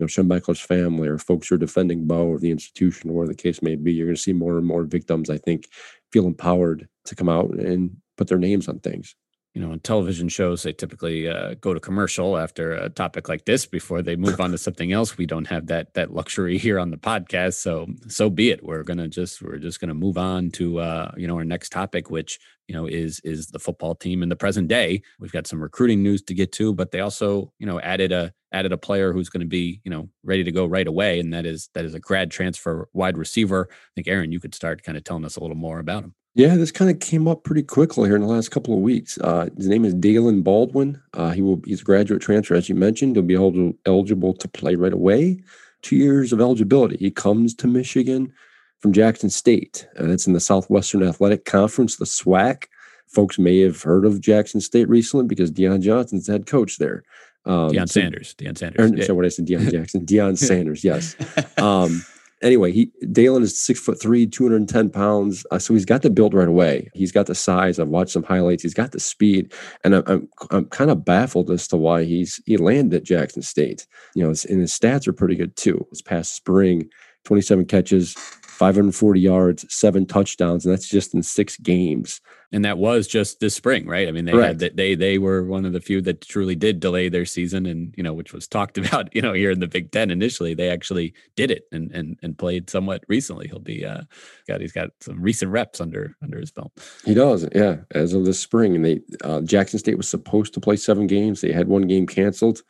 know, 0.00 0.06
Schembechler's 0.06 0.60
family 0.60 1.08
or 1.08 1.18
folks 1.18 1.48
who 1.48 1.54
are 1.54 1.58
defending 1.58 2.06
Bo 2.06 2.26
or 2.26 2.38
the 2.38 2.50
institution 2.50 3.10
or 3.10 3.26
the 3.26 3.34
case 3.34 3.62
may 3.62 3.76
be, 3.76 3.92
you're 3.92 4.06
going 4.06 4.16
to 4.16 4.20
see 4.20 4.32
more 4.32 4.58
and 4.58 4.66
more 4.66 4.84
victims, 4.84 5.30
I 5.30 5.38
think, 5.38 5.68
feel 6.12 6.26
empowered 6.26 6.88
to 7.06 7.14
come 7.14 7.28
out 7.28 7.50
and 7.50 7.96
put 8.16 8.28
their 8.28 8.38
names 8.38 8.68
on 8.68 8.80
things 8.80 9.14
you 9.54 9.60
know, 9.60 9.72
in 9.72 9.80
television 9.80 10.28
shows, 10.28 10.62
they 10.62 10.72
typically 10.72 11.28
uh, 11.28 11.54
go 11.60 11.74
to 11.74 11.80
commercial 11.80 12.38
after 12.38 12.72
a 12.72 12.88
topic 12.88 13.28
like 13.28 13.46
this 13.46 13.66
before 13.66 14.00
they 14.00 14.14
move 14.14 14.40
on 14.40 14.52
to 14.52 14.58
something 14.58 14.92
else. 14.92 15.18
We 15.18 15.26
don't 15.26 15.48
have 15.48 15.66
that 15.66 15.94
that 15.94 16.14
luxury 16.14 16.56
here 16.56 16.78
on 16.78 16.90
the 16.90 16.96
podcast, 16.96 17.54
so 17.54 17.88
so 18.06 18.30
be 18.30 18.50
it. 18.50 18.62
We're 18.62 18.84
gonna 18.84 19.08
just 19.08 19.42
we're 19.42 19.58
just 19.58 19.80
gonna 19.80 19.94
move 19.94 20.16
on 20.16 20.50
to 20.52 20.78
uh, 20.78 21.10
you 21.16 21.26
know 21.26 21.36
our 21.36 21.44
next 21.44 21.70
topic, 21.70 22.10
which 22.10 22.38
you 22.68 22.74
know 22.76 22.86
is 22.86 23.20
is 23.24 23.48
the 23.48 23.58
football 23.58 23.96
team 23.96 24.22
in 24.22 24.28
the 24.28 24.36
present 24.36 24.68
day. 24.68 25.02
We've 25.18 25.32
got 25.32 25.48
some 25.48 25.60
recruiting 25.60 26.04
news 26.04 26.22
to 26.22 26.34
get 26.34 26.52
to, 26.52 26.72
but 26.72 26.92
they 26.92 27.00
also 27.00 27.52
you 27.58 27.66
know 27.66 27.80
added 27.80 28.12
a 28.12 28.32
added 28.52 28.72
a 28.72 28.78
player 28.78 29.12
who's 29.12 29.30
going 29.30 29.40
to 29.40 29.46
be 29.46 29.80
you 29.82 29.90
know 29.90 30.08
ready 30.22 30.44
to 30.44 30.52
go 30.52 30.64
right 30.64 30.86
away, 30.86 31.18
and 31.18 31.34
that 31.34 31.44
is 31.44 31.70
that 31.74 31.84
is 31.84 31.94
a 31.94 32.00
grad 32.00 32.30
transfer 32.30 32.88
wide 32.92 33.18
receiver. 33.18 33.68
I 33.68 33.74
think 33.96 34.06
Aaron, 34.06 34.30
you 34.30 34.38
could 34.38 34.54
start 34.54 34.84
kind 34.84 34.96
of 34.96 35.02
telling 35.02 35.24
us 35.24 35.36
a 35.36 35.40
little 35.40 35.56
more 35.56 35.80
about 35.80 36.04
him. 36.04 36.14
Yeah, 36.34 36.56
this 36.56 36.70
kind 36.70 36.90
of 36.90 37.00
came 37.00 37.26
up 37.26 37.42
pretty 37.42 37.62
quickly 37.62 38.08
here 38.08 38.14
in 38.14 38.22
the 38.22 38.28
last 38.28 38.50
couple 38.50 38.72
of 38.72 38.80
weeks. 38.80 39.18
Uh, 39.18 39.48
his 39.56 39.66
name 39.66 39.84
is 39.84 39.94
Daylen 39.94 40.44
Baldwin. 40.44 41.00
Uh, 41.12 41.30
he 41.30 41.42
will 41.42 41.60
he's 41.64 41.80
a 41.80 41.84
graduate 41.84 42.22
transfer, 42.22 42.54
as 42.54 42.68
you 42.68 42.74
mentioned. 42.76 43.16
He'll 43.16 43.24
be 43.24 43.34
eligible, 43.34 43.72
eligible 43.84 44.34
to 44.34 44.48
play 44.48 44.76
right 44.76 44.92
away. 44.92 45.42
Two 45.82 45.96
years 45.96 46.32
of 46.32 46.40
eligibility. 46.40 46.96
He 46.98 47.10
comes 47.10 47.54
to 47.56 47.66
Michigan 47.66 48.32
from 48.78 48.92
Jackson 48.92 49.28
State. 49.28 49.88
Uh, 49.98 50.06
that's 50.06 50.26
in 50.26 50.32
the 50.32 50.40
Southwestern 50.40 51.02
Athletic 51.02 51.44
Conference, 51.46 51.96
the 51.96 52.04
SWAC. 52.04 52.64
Folks 53.08 53.38
may 53.38 53.58
have 53.60 53.82
heard 53.82 54.04
of 54.04 54.20
Jackson 54.20 54.60
State 54.60 54.88
recently 54.88 55.26
because 55.26 55.50
Deion 55.50 55.82
Johnson's 55.82 56.28
head 56.28 56.46
coach 56.46 56.78
there. 56.78 57.02
Um, 57.44 57.70
Deion 57.70 57.88
so, 57.88 58.00
Sanders. 58.00 58.34
Deion 58.38 58.56
Sanders. 58.56 58.92
Or, 58.92 58.94
yeah. 58.94 59.04
So 59.04 59.14
what 59.14 59.24
I 59.24 59.28
said, 59.30 59.46
Deion 59.46 59.70
Jackson. 59.70 60.06
Deion 60.06 60.38
Sanders. 60.46 60.84
Yes. 60.84 61.16
Um, 61.58 62.04
anyway, 62.42 62.72
he 62.72 62.90
Daylen 63.04 63.42
is 63.42 63.60
six 63.60 63.80
foot 63.80 64.00
three, 64.00 64.26
210 64.26 64.90
pounds. 64.90 65.44
Uh, 65.50 65.58
so 65.58 65.74
he's 65.74 65.84
got 65.84 66.02
the 66.02 66.10
build 66.10 66.34
right 66.34 66.48
away. 66.48 66.90
He's 66.94 67.12
got 67.12 67.26
the 67.26 67.34
size. 67.34 67.78
I've 67.78 67.88
watched 67.88 68.12
some 68.12 68.22
highlights. 68.22 68.62
He's 68.62 68.74
got 68.74 68.92
the 68.92 69.00
speed. 69.00 69.52
And 69.84 69.96
I'm, 69.96 70.02
I'm, 70.06 70.28
I'm 70.50 70.64
kind 70.66 70.90
of 70.90 71.04
baffled 71.04 71.50
as 71.50 71.66
to 71.68 71.76
why 71.76 72.04
he's 72.04 72.40
he 72.46 72.56
landed 72.56 72.96
at 72.96 73.04
Jackson 73.04 73.42
State. 73.42 73.86
You 74.14 74.24
know, 74.24 74.28
and 74.28 74.60
his 74.60 74.72
stats 74.72 75.06
are 75.06 75.12
pretty 75.12 75.36
good 75.36 75.56
too. 75.56 75.86
This 75.90 76.02
past 76.02 76.34
spring, 76.34 76.88
27 77.24 77.66
catches, 77.66 78.16
540 78.60 79.18
yards, 79.18 79.74
seven 79.74 80.04
touchdowns, 80.04 80.66
and 80.66 80.74
that's 80.74 80.86
just 80.86 81.14
in 81.14 81.22
six 81.22 81.56
games. 81.56 82.20
And 82.52 82.62
that 82.66 82.76
was 82.76 83.06
just 83.06 83.40
this 83.40 83.54
spring, 83.54 83.86
right? 83.86 84.06
I 84.06 84.10
mean, 84.10 84.26
they 84.26 84.32
Correct. 84.32 84.48
had 84.48 84.58
that 84.58 84.76
they 84.76 84.94
they 84.94 85.16
were 85.16 85.44
one 85.44 85.64
of 85.64 85.72
the 85.72 85.80
few 85.80 86.02
that 86.02 86.20
truly 86.20 86.54
did 86.54 86.78
delay 86.78 87.08
their 87.08 87.24
season, 87.24 87.64
and 87.64 87.94
you 87.96 88.02
know, 88.02 88.12
which 88.12 88.34
was 88.34 88.46
talked 88.46 88.76
about, 88.86 89.16
you 89.16 89.22
know, 89.22 89.32
here 89.32 89.50
in 89.50 89.60
the 89.60 89.66
Big 89.66 89.90
Ten 89.92 90.10
initially. 90.10 90.52
They 90.52 90.68
actually 90.68 91.14
did 91.36 91.50
it 91.50 91.68
and 91.72 91.90
and 91.92 92.18
and 92.22 92.36
played 92.36 92.68
somewhat 92.68 93.02
recently. 93.08 93.48
He'll 93.48 93.60
be 93.60 93.82
uh 93.86 94.02
got 94.46 94.60
he's 94.60 94.72
got 94.72 94.90
some 95.00 95.22
recent 95.22 95.50
reps 95.50 95.80
under 95.80 96.14
under 96.22 96.38
his 96.38 96.50
belt. 96.50 96.70
He 97.06 97.14
does, 97.14 97.48
yeah. 97.54 97.76
As 97.92 98.12
of 98.12 98.26
this 98.26 98.40
spring, 98.40 98.76
and 98.76 98.84
they 98.84 99.00
uh, 99.24 99.40
Jackson 99.40 99.78
State 99.78 99.96
was 99.96 100.08
supposed 100.08 100.52
to 100.52 100.60
play 100.60 100.76
seven 100.76 101.06
games. 101.06 101.40
They 101.40 101.52
had 101.52 101.68
one 101.68 101.86
game 101.86 102.06
canceled, 102.06 102.60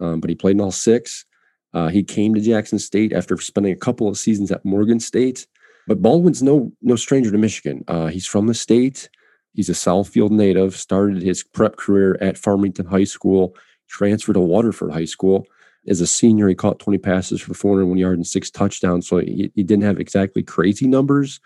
um, 0.00 0.20
but 0.20 0.30
he 0.30 0.36
played 0.36 0.56
in 0.56 0.62
all 0.62 0.72
six. 0.72 1.26
Uh, 1.74 1.88
he 1.88 2.02
came 2.02 2.34
to 2.34 2.40
Jackson 2.40 2.78
State 2.78 3.12
after 3.12 3.36
spending 3.36 3.72
a 3.72 3.76
couple 3.76 4.08
of 4.08 4.16
seasons 4.16 4.50
at 4.50 4.64
Morgan 4.64 5.00
State. 5.00 5.46
But 5.86 6.00
Baldwin's 6.00 6.42
no 6.42 6.72
no 6.80 6.96
stranger 6.96 7.30
to 7.30 7.38
Michigan. 7.38 7.84
Uh, 7.88 8.06
he's 8.06 8.26
from 8.26 8.46
the 8.46 8.54
state. 8.54 9.10
He's 9.52 9.68
a 9.68 9.72
Southfield 9.72 10.30
native. 10.30 10.76
Started 10.76 11.22
his 11.22 11.42
prep 11.42 11.76
career 11.76 12.16
at 12.20 12.38
Farmington 12.38 12.86
High 12.86 13.04
School. 13.04 13.54
Transferred 13.88 14.34
to 14.34 14.40
Waterford 14.40 14.92
High 14.92 15.04
School. 15.04 15.46
As 15.86 16.00
a 16.00 16.06
senior, 16.06 16.48
he 16.48 16.54
caught 16.54 16.78
20 16.78 16.98
passes 16.98 17.42
for 17.42 17.52
401 17.52 17.98
yards 17.98 18.16
and 18.16 18.26
six 18.26 18.50
touchdowns. 18.50 19.06
So 19.06 19.18
he, 19.18 19.52
he 19.54 19.62
didn't 19.62 19.84
have 19.84 20.00
exactly 20.00 20.42
crazy 20.42 20.86
numbers, 20.86 21.40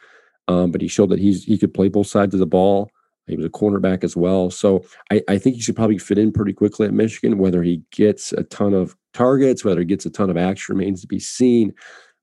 um, 0.47 0.71
but 0.71 0.81
he 0.81 0.87
showed 0.87 1.09
that 1.09 1.19
he's 1.19 1.45
he 1.45 1.59
could 1.59 1.75
play 1.75 1.89
both 1.89 2.07
sides 2.07 2.35
of 2.35 2.41
the 2.41 2.47
ball. 2.47 2.91
He 3.29 3.37
was 3.37 3.47
a 3.47 3.51
cornerback 3.51 4.05
as 4.05 4.17
well. 4.17 4.51
So 4.51 4.85
I, 5.11 5.23
I, 5.29 5.39
think 5.39 5.57
he 5.57 5.63
should 5.63 5.77
probably 5.77 5.99
fit 5.99 6.19
in 6.19 6.33
pretty 6.33 6.53
quickly 6.53 6.87
at 6.87 6.95
Michigan. 6.95 7.39
Whether 7.39 7.63
he 7.63 7.83
gets 7.91 8.33
a 8.33 8.45
ton 8.45 8.75
of 8.75 8.97
targets, 9.15 9.65
whether 9.65 9.81
he 9.81 9.87
gets 9.87 10.07
a 10.07 10.11
ton 10.11 10.31
of 10.31 10.37
action 10.37 10.77
remains 10.77 11.01
to 11.03 11.07
be 11.07 11.21
seen. 11.21 11.75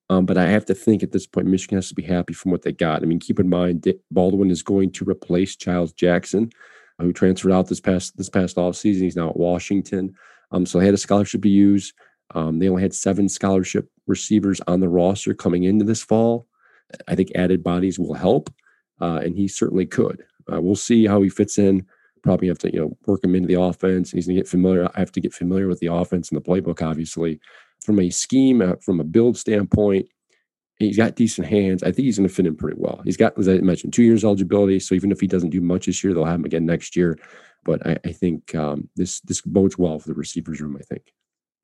Um, 0.09 0.25
but 0.25 0.37
I 0.37 0.45
have 0.45 0.65
to 0.65 0.75
think 0.75 1.01
at 1.01 1.11
this 1.11 1.25
point, 1.25 1.47
Michigan 1.47 1.77
has 1.77 1.89
to 1.89 1.95
be 1.95 2.03
happy 2.03 2.33
from 2.33 2.51
what 2.51 2.61
they 2.61 2.71
got. 2.71 3.01
I 3.01 3.05
mean, 3.05 3.19
keep 3.19 3.39
in 3.39 3.49
mind, 3.49 3.91
Baldwin 4.11 4.51
is 4.51 4.61
going 4.61 4.91
to 4.93 5.09
replace 5.09 5.55
Giles 5.55 5.93
Jackson, 5.93 6.51
who 6.99 7.11
transferred 7.11 7.51
out 7.51 7.67
this 7.67 7.81
past 7.81 8.15
this 8.17 8.29
past 8.29 8.57
offseason. 8.57 9.01
He's 9.01 9.15
now 9.15 9.29
at 9.29 9.37
Washington. 9.37 10.13
Um, 10.51 10.65
so 10.65 10.79
they 10.79 10.85
had 10.85 10.93
a 10.93 10.97
scholarship 10.97 11.41
to 11.41 11.49
use. 11.49 11.93
Um, 12.33 12.59
they 12.59 12.69
only 12.69 12.81
had 12.81 12.93
seven 12.93 13.29
scholarship 13.29 13.89
receivers 14.07 14.61
on 14.67 14.79
the 14.79 14.89
roster 14.89 15.33
coming 15.33 15.63
into 15.63 15.85
this 15.85 16.03
fall. 16.03 16.47
I 17.07 17.15
think 17.15 17.31
added 17.35 17.63
bodies 17.63 17.99
will 17.99 18.13
help, 18.13 18.53
uh, 19.01 19.21
and 19.23 19.35
he 19.35 19.47
certainly 19.47 19.85
could. 19.85 20.23
Uh, 20.51 20.61
we'll 20.61 20.75
see 20.75 21.05
how 21.05 21.21
he 21.21 21.29
fits 21.29 21.57
in. 21.57 21.85
Probably 22.23 22.47
have 22.47 22.57
to 22.59 22.73
you 22.73 22.79
know 22.79 22.97
work 23.05 23.23
him 23.23 23.35
into 23.35 23.47
the 23.47 23.59
offense. 23.61 24.11
He's 24.11 24.27
gonna 24.27 24.39
get 24.39 24.47
familiar. 24.47 24.89
I 24.95 24.99
have 24.99 25.11
to 25.13 25.21
get 25.21 25.33
familiar 25.33 25.67
with 25.67 25.79
the 25.79 25.93
offense 25.93 26.29
and 26.29 26.37
the 26.37 26.43
playbook, 26.43 26.81
obviously 26.81 27.39
from 27.85 27.99
a 27.99 28.09
scheme, 28.09 28.61
uh, 28.61 28.75
from 28.81 28.99
a 28.99 29.03
build 29.03 29.37
standpoint, 29.37 30.07
he's 30.77 30.97
got 30.97 31.15
decent 31.15 31.47
hands. 31.47 31.83
I 31.83 31.91
think 31.91 32.05
he's 32.05 32.17
going 32.17 32.27
to 32.27 32.33
fit 32.33 32.47
in 32.47 32.55
pretty 32.55 32.77
well. 32.79 33.01
He's 33.05 33.17
got, 33.17 33.37
as 33.37 33.47
I 33.47 33.57
mentioned, 33.59 33.93
two 33.93 34.03
years 34.03 34.25
eligibility. 34.25 34.79
So 34.79 34.95
even 34.95 35.11
if 35.11 35.19
he 35.19 35.27
doesn't 35.27 35.51
do 35.51 35.61
much 35.61 35.85
this 35.85 36.03
year, 36.03 36.13
they'll 36.13 36.25
have 36.25 36.39
him 36.39 36.45
again 36.45 36.65
next 36.65 36.95
year. 36.95 37.17
But 37.63 37.85
I, 37.85 37.97
I 38.03 38.11
think 38.11 38.53
um, 38.55 38.89
this 38.95 39.21
this 39.21 39.41
bodes 39.41 39.77
well 39.77 39.99
for 39.99 40.09
the 40.09 40.13
receivers 40.13 40.61
room. 40.61 40.77
I 40.79 40.83
think. 40.83 41.13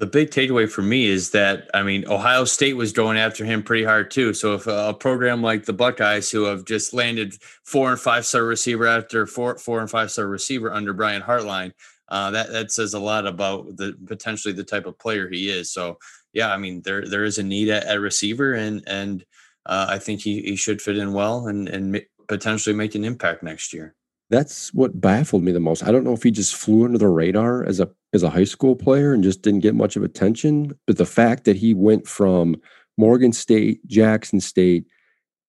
The 0.01 0.07
big 0.07 0.31
takeaway 0.31 0.67
for 0.67 0.81
me 0.81 1.05
is 1.05 1.29
that 1.29 1.69
I 1.75 1.83
mean 1.83 2.07
Ohio 2.07 2.43
State 2.43 2.73
was 2.73 2.91
going 2.91 3.19
after 3.19 3.45
him 3.45 3.61
pretty 3.61 3.83
hard 3.83 4.09
too. 4.09 4.33
So 4.33 4.55
if 4.55 4.65
a 4.65 4.95
program 4.95 5.43
like 5.43 5.65
the 5.65 5.73
Buckeyes, 5.73 6.31
who 6.31 6.45
have 6.45 6.65
just 6.65 6.91
landed 6.91 7.35
four 7.63 7.91
and 7.91 7.99
five 7.99 8.25
star 8.25 8.43
receiver 8.43 8.87
after 8.87 9.27
four 9.27 9.59
four 9.59 9.79
and 9.79 9.87
five 9.87 10.09
star 10.09 10.25
receiver 10.25 10.73
under 10.73 10.91
Brian 10.91 11.21
Hartline, 11.21 11.71
uh, 12.09 12.31
that 12.31 12.51
that 12.51 12.71
says 12.71 12.95
a 12.95 12.99
lot 12.99 13.27
about 13.27 13.77
the 13.77 13.95
potentially 14.07 14.55
the 14.55 14.63
type 14.63 14.87
of 14.87 14.97
player 14.97 15.29
he 15.29 15.51
is. 15.51 15.71
So 15.71 15.99
yeah, 16.33 16.51
I 16.51 16.57
mean 16.57 16.81
there 16.81 17.05
there 17.07 17.23
is 17.23 17.37
a 17.37 17.43
need 17.43 17.69
at, 17.69 17.83
at 17.83 17.99
receiver, 17.99 18.53
and 18.53 18.83
and 18.87 19.23
uh, 19.67 19.85
I 19.87 19.99
think 19.99 20.21
he, 20.21 20.41
he 20.41 20.55
should 20.55 20.81
fit 20.81 20.97
in 20.97 21.13
well 21.13 21.45
and 21.45 21.69
and 21.69 22.01
potentially 22.27 22.73
make 22.73 22.95
an 22.95 23.05
impact 23.05 23.43
next 23.43 23.71
year. 23.71 23.93
That's 24.31 24.73
what 24.73 24.99
baffled 24.99 25.43
me 25.43 25.51
the 25.51 25.59
most. 25.59 25.83
I 25.83 25.91
don't 25.91 26.03
know 26.03 26.13
if 26.13 26.23
he 26.23 26.31
just 26.31 26.55
flew 26.55 26.85
under 26.85 26.97
the 26.97 27.09
radar 27.09 27.63
as 27.63 27.79
a 27.79 27.89
as 28.13 28.23
a 28.23 28.29
high 28.29 28.45
school 28.45 28.75
player 28.75 29.13
and 29.13 29.23
just 29.23 29.41
didn't 29.41 29.59
get 29.59 29.75
much 29.75 29.95
of 29.95 30.03
attention, 30.03 30.73
but 30.87 30.97
the 30.97 31.05
fact 31.05 31.43
that 31.43 31.57
he 31.57 31.73
went 31.73 32.07
from 32.07 32.55
Morgan 32.97 33.31
State, 33.31 33.85
Jackson 33.87 34.39
State, 34.39 34.85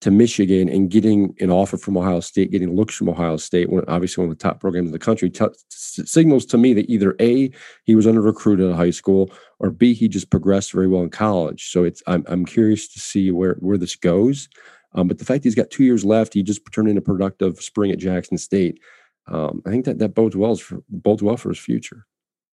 to 0.03 0.11
Michigan 0.11 0.69
and 0.69 0.91
getting 0.91 1.35
an 1.39 1.51
offer 1.51 1.77
from 1.77 1.97
Ohio 1.97 2.19
State, 2.19 2.51
getting 2.51 2.75
looks 2.75 2.97
from 2.97 3.09
Ohio 3.09 3.37
State, 3.37 3.69
obviously 3.87 4.21
one 4.21 4.31
of 4.33 4.37
the 4.37 4.43
top 4.43 4.61
programs 4.61 4.89
in 4.89 4.93
the 4.93 4.99
country, 4.99 5.31
t- 5.31 5.47
signals 5.71 6.45
to 6.47 6.59
me 6.59 6.75
that 6.75 6.91
either 6.91 7.15
A, 7.21 7.53
he 7.85 7.95
was 7.95 8.05
under 8.05 8.21
recruited 8.21 8.69
in 8.69 8.75
high 8.75 8.91
school, 8.91 9.31
or 9.61 9.71
B, 9.71 9.95
he 9.95 10.09
just 10.09 10.29
progressed 10.29 10.73
very 10.73 10.89
well 10.89 11.03
in 11.03 11.11
college. 11.11 11.71
So 11.71 11.85
it's 11.85 12.03
I'm, 12.09 12.25
I'm 12.27 12.45
curious 12.45 12.89
to 12.89 12.99
see 12.99 13.31
where, 13.31 13.55
where 13.61 13.79
this 13.79 13.95
goes. 13.95 14.49
Um, 14.95 15.09
but 15.09 15.19
the 15.19 15.25
fact 15.25 15.45
he's 15.45 15.55
got 15.55 15.71
two 15.71 15.85
years 15.85 16.05
left, 16.05 16.35
he 16.35 16.43
just 16.43 16.61
turned 16.73 16.89
in 16.89 16.99
a 16.99 17.03
productive 17.03 17.61
spring 17.61 17.91
at 17.91 17.99
Jackson 17.99 18.39
State. 18.39 18.79
Um, 19.27 19.63
I 19.65 19.71
think 19.71 19.85
that 19.85 19.99
that 19.99 20.15
bodes 20.15 20.37
well 20.37 20.57
for 20.57 20.83
bodes 20.89 21.23
well 21.23 21.37
for 21.37 21.51
his 21.51 21.59
future. 21.59 22.07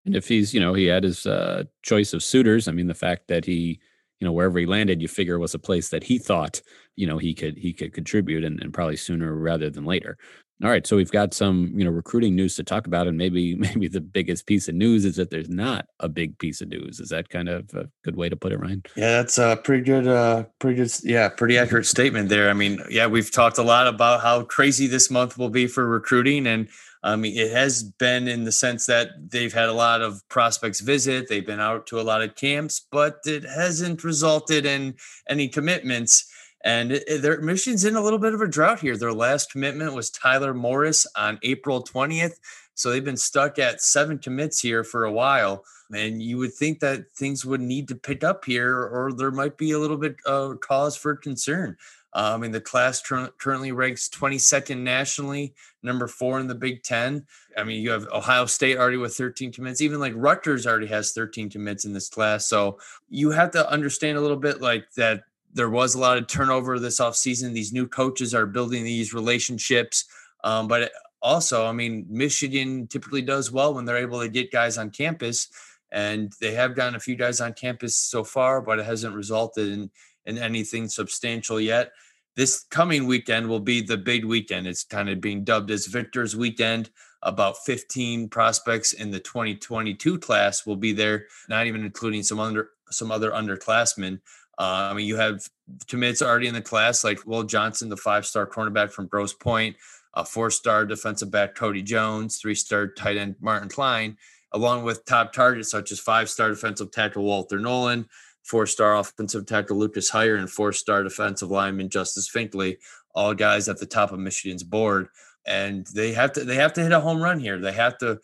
And 0.06 0.16
if 0.16 0.28
he's, 0.28 0.54
you 0.54 0.60
know, 0.60 0.74
he 0.74 0.86
had 0.86 1.04
his 1.04 1.26
uh, 1.26 1.64
choice 1.84 2.14
of 2.14 2.24
suitors. 2.24 2.68
I 2.68 2.72
mean, 2.72 2.88
the 2.88 2.94
fact 2.94 3.28
that 3.28 3.46
he 3.46 3.80
you 4.20 4.26
know 4.26 4.32
wherever 4.32 4.60
he 4.60 4.66
landed 4.66 5.02
you 5.02 5.08
figure 5.08 5.40
was 5.40 5.54
a 5.54 5.60
place 5.60 5.90
that 5.90 6.04
he 6.04 6.18
thought 6.18 6.62
you 6.96 7.08
know 7.08 7.18
he 7.18 7.34
could 7.34 7.58
he 7.58 7.74
could 7.74 7.94
contribute 7.94 8.44
and, 8.44 8.62
and 8.62 8.74
probably 8.74 8.98
sooner 8.98 9.34
rather 9.34 9.70
than 9.70 9.86
later 9.86 10.18
all 10.64 10.70
right 10.70 10.86
so 10.86 10.96
we've 10.98 11.12
got 11.12 11.34
some 11.34 11.72
you 11.76 11.86
know 11.86 11.92
recruiting 11.92 12.36
news 12.36 12.56
to 12.56 12.64
talk 12.64 12.88
about 12.88 13.08
and 13.08 13.18
maybe 13.18 13.56
maybe 13.56 13.88
the 13.88 14.02
biggest 14.02 14.46
piece 14.46 14.68
of 14.68 14.76
news 14.76 15.06
is 15.06 15.16
that 15.16 15.30
there's 15.30 15.50
not 15.50 15.88
a 16.00 16.10
big 16.10 16.38
piece 16.38 16.62
of 16.62 16.70
news. 16.70 17.00
Is 17.00 17.10
that 17.10 17.30
kind 17.30 17.50
of 17.50 17.74
a 17.74 17.90
good 18.04 18.16
way 18.16 18.30
to 18.30 18.36
put 18.36 18.52
it 18.52 18.60
ryan? 18.60 18.84
Yeah 18.96 19.18
that's 19.18 19.38
a 19.38 19.60
pretty 19.64 19.84
good 19.84 20.08
uh 20.08 20.44
pretty 20.60 20.78
good 20.78 20.92
yeah 21.04 21.30
pretty 21.30 21.58
accurate 21.58 21.86
statement 21.86 22.30
there. 22.30 22.50
I 22.50 22.54
mean 22.54 22.80
yeah 22.90 23.08
we've 23.08 23.32
talked 23.32 23.58
a 23.58 23.64
lot 23.64 23.88
about 23.88 24.22
how 24.22 24.44
crazy 24.44 24.88
this 24.88 25.10
month 25.10 25.38
will 25.38 25.50
be 25.50 25.68
for 25.68 25.88
recruiting 25.88 26.48
and 26.48 26.68
I 27.02 27.16
mean, 27.16 27.38
it 27.38 27.52
has 27.52 27.84
been 27.84 28.28
in 28.28 28.44
the 28.44 28.52
sense 28.52 28.86
that 28.88 29.32
they've 29.32 29.54
had 29.54 29.70
a 29.70 29.74
lot 29.74 30.02
of 30.02 30.28
prospects 30.28 30.82
visit, 30.82 31.30
they've 31.30 31.46
been 31.46 31.62
out 31.62 31.88
to 31.88 32.00
a 32.00 32.04
lot 32.04 32.22
of 32.22 32.36
camps, 32.36 32.86
but 32.92 33.20
it 33.26 33.44
hasn't 33.44 34.04
resulted 34.04 34.66
in 34.66 34.96
any 35.30 35.48
commitments. 35.48 36.30
And 36.64 37.02
their 37.22 37.40
Michigan's 37.42 37.86
in 37.86 37.96
a 37.96 38.02
little 38.02 38.20
bit 38.20 38.34
of 38.34 38.42
a 38.42 38.48
drought 38.48 38.80
here. 38.80 38.98
Their 38.98 39.14
last 39.14 39.52
commitment 39.52 39.94
was 39.94 40.10
Tyler 40.10 40.54
Morris 40.54 41.08
on 41.16 41.40
April 41.44 41.84
20th. 41.84 42.34
So 42.74 42.90
they've 42.90 43.04
been 43.04 43.18
stuck 43.18 43.60
at 43.60 43.82
seven 43.82 44.18
commits 44.18 44.60
here 44.60 44.84
for 44.84 45.06
a 45.06 45.12
while. 45.12 45.64
And 45.94 46.22
you 46.22 46.38
would 46.38 46.54
think 46.54 46.80
that 46.80 47.12
things 47.16 47.46
would 47.46 47.62
need 47.62 47.88
to 47.88 47.96
pick 47.96 48.24
up 48.24 48.46
here, 48.46 48.78
or 48.78 49.12
there 49.12 49.32
might 49.32 49.58
be 49.58 49.72
a 49.72 49.80
little 49.80 49.98
bit 49.98 50.18
of 50.26 50.60
cause 50.60 50.96
for 50.96 51.16
concern. 51.16 51.78
Uh, 52.14 52.32
I 52.34 52.38
mean, 52.38 52.52
the 52.52 52.62
class 52.62 53.02
tr- 53.02 53.26
currently 53.38 53.72
ranks 53.72 54.10
22nd 54.10 54.80
nationally, 54.80 55.54
number 55.84 56.08
four 56.08 56.40
in 56.40 56.48
the 56.48 56.56
Big 56.56 56.84
Ten. 56.84 57.26
I 57.58 57.64
mean, 57.64 57.82
you 57.82 57.92
have 57.92 58.08
Ohio 58.12 58.46
State 58.46 58.78
already 58.78 58.98
with 58.98 59.16
13 59.16 59.52
commits. 59.52 59.82
Even 59.82 60.00
like 60.00 60.14
Rutgers 60.16 60.66
already 60.66 60.88
has 60.88 61.12
13 61.12 61.50
commits 61.50 61.86
in 61.86 61.94
this 61.94 62.10
class. 62.10 62.48
So 62.48 62.80
you 63.10 63.32
have 63.32 63.52
to 63.52 63.70
understand 63.70 64.18
a 64.18 64.22
little 64.22 64.38
bit 64.38 64.62
like 64.62 64.92
that 64.94 65.24
there 65.54 65.70
was 65.70 65.96
a 65.96 66.00
lot 66.00 66.18
of 66.18 66.28
turnover 66.28 66.80
this 66.80 67.00
offseason. 67.00 67.54
These 67.54 67.74
new 67.74 67.88
coaches 67.88 68.34
are 68.34 68.46
building 68.46 68.84
these 68.84 69.14
relationships. 69.14 70.06
Um, 70.44 70.68
but 70.68 70.92
also, 71.22 71.66
I 71.66 71.72
mean, 71.72 72.06
Michigan 72.10 72.88
typically 72.88 73.22
does 73.22 73.52
well 73.52 73.74
when 73.74 73.86
they're 73.86 73.98
able 73.98 74.22
to 74.22 74.30
get 74.30 74.52
guys 74.52 74.78
on 74.78 74.92
campus. 74.92 75.48
And 75.92 76.32
they 76.40 76.54
have 76.54 76.76
gotten 76.76 76.96
a 76.96 77.00
few 77.00 77.16
guys 77.16 77.42
on 77.42 77.54
campus 77.54 77.96
so 77.96 78.24
far, 78.24 78.62
but 78.62 78.80
it 78.80 78.86
hasn't 78.86 79.16
resulted 79.16 79.70
in 79.70 79.90
in 80.30 80.38
anything 80.38 80.88
substantial 80.88 81.60
yet. 81.60 81.92
This 82.36 82.66
coming 82.70 83.08
weekend 83.08 83.50
will 83.50 83.60
be 83.60 83.82
the 83.82 83.98
big 83.98 84.24
weekend. 84.24 84.68
It's 84.68 84.84
kind 84.84 85.10
of 85.10 85.20
being 85.20 85.44
dubbed 85.44 85.72
as 85.72 85.88
Victor's 85.88 86.36
weekend. 86.36 86.90
About 87.22 87.58
15 87.66 88.30
prospects 88.30 88.94
in 88.94 89.12
the 89.12 89.20
2022 89.20 90.20
class 90.20 90.66
will 90.66 90.78
be 90.78 90.94
there, 90.94 91.26
not 91.50 91.68
even 91.68 91.84
including 91.84 92.24
some 92.24 92.40
under 92.40 92.70
some 92.92 93.12
other 93.12 93.32
underclassmen. 93.32 94.22
Uh, 94.60 94.90
I 94.92 94.94
mean, 94.94 95.08
you 95.08 95.16
have 95.16 95.42
commits 95.88 96.22
already 96.22 96.48
in 96.48 96.54
the 96.54 96.62
class, 96.62 97.04
like 97.04 97.26
Will 97.26 97.44
Johnson, 97.44 97.88
the 97.88 97.96
five-star 97.96 98.46
cornerback 98.46 98.92
from 98.92 99.08
Grosse 99.08 99.34
Pointe, 99.34 99.78
a 100.16 100.26
four-star 100.26 100.86
defensive 100.86 101.32
back 101.32 101.56
Cody 101.56 101.82
Jones, 101.82 102.38
three-star 102.38 102.88
tight 102.88 103.16
end 103.16 103.36
Marlin 103.40 103.70
Klein, 103.70 104.18
along 104.52 104.84
with 104.84 105.06
top 105.06 105.32
targets 105.32 105.72
such 105.72 105.94
as 105.94 106.00
five-star 106.00 106.50
defensive 106.50 106.92
tackle 106.92 107.24
Walter 107.24 107.58
Nolan, 107.58 108.06
four 108.44 108.66
star 108.66 108.98
offensive 108.98 109.46
tackle 109.46 109.78
Lucas 109.78 110.12
Heier 110.12 110.40
and 110.40 110.50
four 110.50 110.74
star 110.74 111.04
defensive 111.04 111.52
lineman 111.52 111.90
Justice 111.90 112.30
Finkley, 112.30 112.78
all 113.16 113.34
guys 113.34 113.70
at 113.70 113.78
the 113.78 113.86
top 113.86 114.12
of 114.12 114.20
Michigan's 114.20 114.64
board. 114.64 115.08
And 115.46 115.88
they 115.94 116.14
have 116.14 116.34
to 116.34 116.44
they 116.44 116.56
have 116.56 116.74
to 116.74 116.84
hit 116.84 116.92
a 116.92 117.00
home 117.00 117.22
run 117.22 117.40
here. 117.40 117.60
They 117.60 117.72
have 117.72 117.98
to 118.00 118.20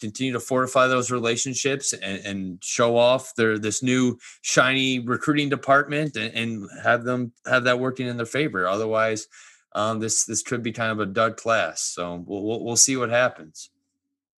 continue 0.00 0.32
to 0.32 0.40
fortify 0.40 0.86
those 0.86 1.10
relationships 1.10 1.92
and, 1.92 2.24
and 2.24 2.64
show 2.64 2.96
off 2.96 3.34
their 3.34 3.58
this 3.58 3.82
new 3.82 4.18
shiny 4.42 4.98
recruiting 4.98 5.48
department 5.48 6.16
and, 6.16 6.34
and, 6.34 6.68
have 6.82 7.04
them 7.04 7.32
have 7.46 7.64
that 7.64 7.80
working 7.80 8.06
in 8.06 8.16
their 8.16 8.26
favor. 8.26 8.66
Otherwise, 8.66 9.28
um, 9.74 10.00
this 10.00 10.24
this 10.24 10.42
could 10.42 10.62
be 10.62 10.72
kind 10.72 10.92
of 10.92 11.00
a 11.00 11.06
dud 11.06 11.36
class. 11.36 11.82
So 11.82 12.24
we'll, 12.26 12.42
we'll, 12.42 12.64
we'll 12.64 12.76
see 12.76 12.96
what 12.96 13.10
happens. 13.10 13.70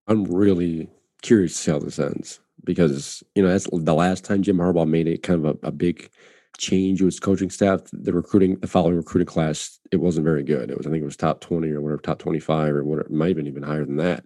I'm 0.07 0.25
really 0.25 0.89
curious 1.23 1.53
to 1.53 1.59
see 1.59 1.71
how 1.71 1.79
this 1.79 1.99
ends 1.99 2.41
because 2.65 3.23
you 3.35 3.43
know 3.43 3.49
that's 3.49 3.69
the 3.73 3.95
last 3.95 4.25
time 4.25 4.43
Jim 4.43 4.59
Harbaugh 4.59 4.89
made 4.89 5.09
it 5.09 5.23
kind 5.23 5.45
of 5.45 5.59
a, 5.63 5.69
a 5.69 5.73
big 5.73 6.11
change 6.59 7.03
with 7.03 7.21
coaching 7.21 7.51
staff. 7.51 7.81
The 7.93 8.13
recruiting, 8.13 8.59
the 8.61 8.67
following 8.67 8.97
recruiting 8.97 9.27
class, 9.27 9.79
it 9.91 9.97
wasn't 9.97 10.25
very 10.25 10.43
good. 10.43 10.71
It 10.71 10.77
was, 10.77 10.87
I 10.87 10.91
think, 10.91 11.03
it 11.03 11.07
was 11.07 11.17
top 11.17 11.41
twenty 11.41 11.71
or 11.71 11.81
whatever, 11.81 12.01
top 12.01 12.19
twenty-five 12.19 12.75
or 12.75 12.85
whatever. 12.85 13.09
It 13.09 13.13
might 13.13 13.29
have 13.29 13.37
been 13.37 13.47
even 13.47 13.63
higher 13.63 13.85
than 13.85 13.97
that. 13.97 14.25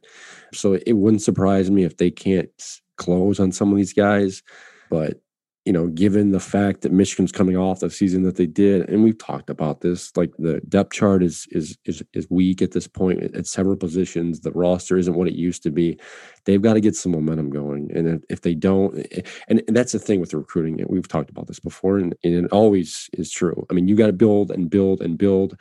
So 0.53 0.75
it 0.75 0.93
wouldn't 0.93 1.23
surprise 1.23 1.71
me 1.71 1.85
if 1.85 1.97
they 1.97 2.11
can't 2.11 2.51
close 2.97 3.41
on 3.41 3.53
some 3.53 3.71
of 3.71 3.77
these 3.77 3.93
guys. 3.93 4.43
But 4.91 5.21
you 5.65 5.73
know, 5.73 5.87
given 5.87 6.31
the 6.31 6.41
fact 6.41 6.83
that 6.83 6.93
Michigan's 6.93 7.33
coming 7.33 7.57
off 7.57 7.81
the 7.81 7.89
season 7.89 8.23
that 8.25 8.37
they 8.37 8.47
did, 8.47 8.87
and 8.91 9.03
we've 9.03 9.17
talked 9.17 9.49
about 9.49 9.81
this, 9.81 10.15
like 10.15 10.31
the 10.39 10.61
depth 10.69 10.93
chart 10.93 11.23
is 11.23 11.47
is 11.53 11.79
is 11.87 12.03
is 12.13 12.29
weak 12.29 12.61
at 12.61 12.73
this 12.73 12.87
point 12.87 13.23
at 13.35 13.47
several 13.47 13.77
positions. 13.77 14.41
The 14.41 14.53
roster 14.53 14.99
isn't 14.99 15.15
what 15.15 15.27
it 15.27 15.35
used 15.35 15.63
to 15.63 15.71
be. 15.71 15.99
They've 16.45 16.61
got 16.61 16.75
to 16.75 16.83
get 16.83 16.97
some 16.97 17.13
momentum 17.13 17.49
going, 17.49 17.91
and 17.95 18.23
if 18.29 18.43
they 18.43 18.55
don't, 18.55 18.99
eh, 18.99 19.07
eh, 19.13 19.23
and, 19.49 19.63
and 19.67 19.75
that's 19.75 19.93
the 19.93 19.99
thing 19.99 20.21
with 20.21 20.31
the 20.31 20.37
recruiting. 20.37 20.85
We've 20.87 21.09
talked 21.09 21.31
about 21.31 21.47
this 21.47 21.61
before, 21.61 21.97
and, 21.97 22.15
and 22.23 22.45
it 22.45 22.53
always 22.53 23.09
is 23.15 23.31
true. 23.31 23.67
I 23.71 23.75
mean, 23.75 23.89
you 23.89 23.97
got 23.97 24.09
to 24.09 24.13
build 24.13 24.51
and 24.51 24.69
build 24.69 25.01
and 25.01 25.17
build, 25.17 25.59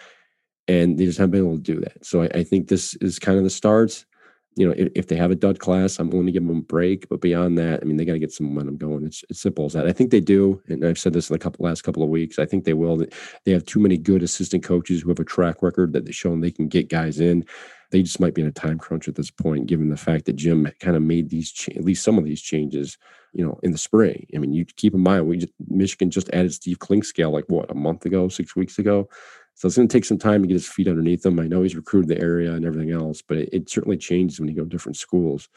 and 0.67 0.97
they 0.99 1.05
just 1.05 1.17
haven't 1.17 1.31
been 1.31 1.45
able 1.45 1.55
to 1.55 1.63
do 1.63 1.79
that. 1.79 2.05
So 2.05 2.23
I, 2.23 2.29
I 2.39 2.43
think 2.43 2.67
this 2.67 2.95
is 2.95 3.19
kind 3.19 3.37
of 3.37 3.45
the 3.45 3.49
start 3.49 4.05
you 4.55 4.67
know, 4.67 4.73
if, 4.77 4.91
if, 4.95 5.07
they 5.07 5.15
have 5.15 5.31
a 5.31 5.35
dud 5.35 5.59
class, 5.59 5.99
I'm 5.99 6.09
willing 6.09 6.27
to 6.27 6.31
give 6.31 6.45
them 6.45 6.57
a 6.57 6.61
break. 6.61 7.09
But 7.09 7.21
beyond 7.21 7.57
that, 7.57 7.81
I 7.81 7.85
mean, 7.85 7.97
they 7.97 8.05
got 8.05 8.13
to 8.13 8.19
get 8.19 8.31
some 8.31 8.47
momentum 8.47 8.77
going. 8.77 9.05
It's 9.05 9.23
as 9.29 9.39
simple 9.39 9.65
as 9.65 9.73
that. 9.73 9.87
I 9.87 9.91
think 9.91 10.11
they 10.11 10.19
do, 10.19 10.61
and 10.67 10.85
I've 10.85 10.99
said 10.99 11.13
this 11.13 11.29
in 11.29 11.33
the 11.33 11.39
couple 11.39 11.65
last 11.65 11.83
couple 11.83 12.03
of 12.03 12.09
weeks. 12.09 12.39
I 12.39 12.45
think 12.45 12.63
they 12.63 12.73
will. 12.73 13.05
They 13.45 13.51
have 13.51 13.65
too 13.65 13.79
many 13.79 13.97
good 13.97 14.23
assistant 14.23 14.63
coaches 14.63 15.01
who 15.01 15.09
have 15.09 15.19
a 15.19 15.25
track 15.25 15.63
record 15.63 15.93
that 15.93 16.05
they've 16.05 16.15
shown 16.15 16.41
they 16.41 16.51
can 16.51 16.67
get 16.67 16.89
guys 16.89 17.19
in. 17.19 17.45
They 17.91 18.01
just 18.01 18.19
might 18.19 18.33
be 18.33 18.41
in 18.41 18.47
a 18.47 18.51
time 18.51 18.79
crunch 18.79 19.07
at 19.07 19.15
this 19.15 19.29
point, 19.29 19.67
given 19.67 19.89
the 19.89 19.97
fact 19.97 20.25
that 20.25 20.35
Jim 20.35 20.67
kind 20.79 20.95
of 20.95 21.03
made 21.03 21.29
these 21.29 21.51
cha- 21.51 21.73
at 21.75 21.85
least 21.85 22.03
some 22.03 22.17
of 22.17 22.25
these 22.25 22.41
changes, 22.41 22.97
you 23.33 23.45
know, 23.45 23.59
in 23.61 23.71
the 23.71 23.77
spring. 23.77 24.25
I 24.35 24.39
mean, 24.39 24.51
you 24.51 24.65
keep 24.65 24.95
in 24.95 25.01
mind 25.01 25.27
we 25.27 25.37
just, 25.37 25.53
Michigan 25.67 26.09
just 26.09 26.29
added 26.33 26.53
Steve 26.53 26.79
Clinkscale 26.79 27.31
like 27.31 27.45
what 27.49 27.69
a 27.69 27.75
month 27.75 28.05
ago, 28.05 28.29
six 28.29 28.55
weeks 28.55 28.79
ago. 28.79 29.09
So 29.55 29.67
it's 29.67 29.77
going 29.77 29.87
to 29.87 29.93
take 29.93 30.05
some 30.05 30.17
time 30.17 30.41
to 30.41 30.47
get 30.47 30.55
his 30.55 30.67
feet 30.67 30.87
underneath 30.87 31.25
him. 31.25 31.39
I 31.39 31.47
know 31.47 31.61
he's 31.61 31.75
recruited 31.75 32.09
the 32.09 32.21
area 32.21 32.53
and 32.53 32.65
everything 32.65 32.91
else, 32.91 33.21
but 33.21 33.37
it, 33.37 33.49
it 33.53 33.69
certainly 33.69 33.97
changes 33.97 34.39
when 34.39 34.49
you 34.49 34.55
go 34.55 34.63
to 34.63 34.69
different 34.69 34.97
schools. 34.97 35.47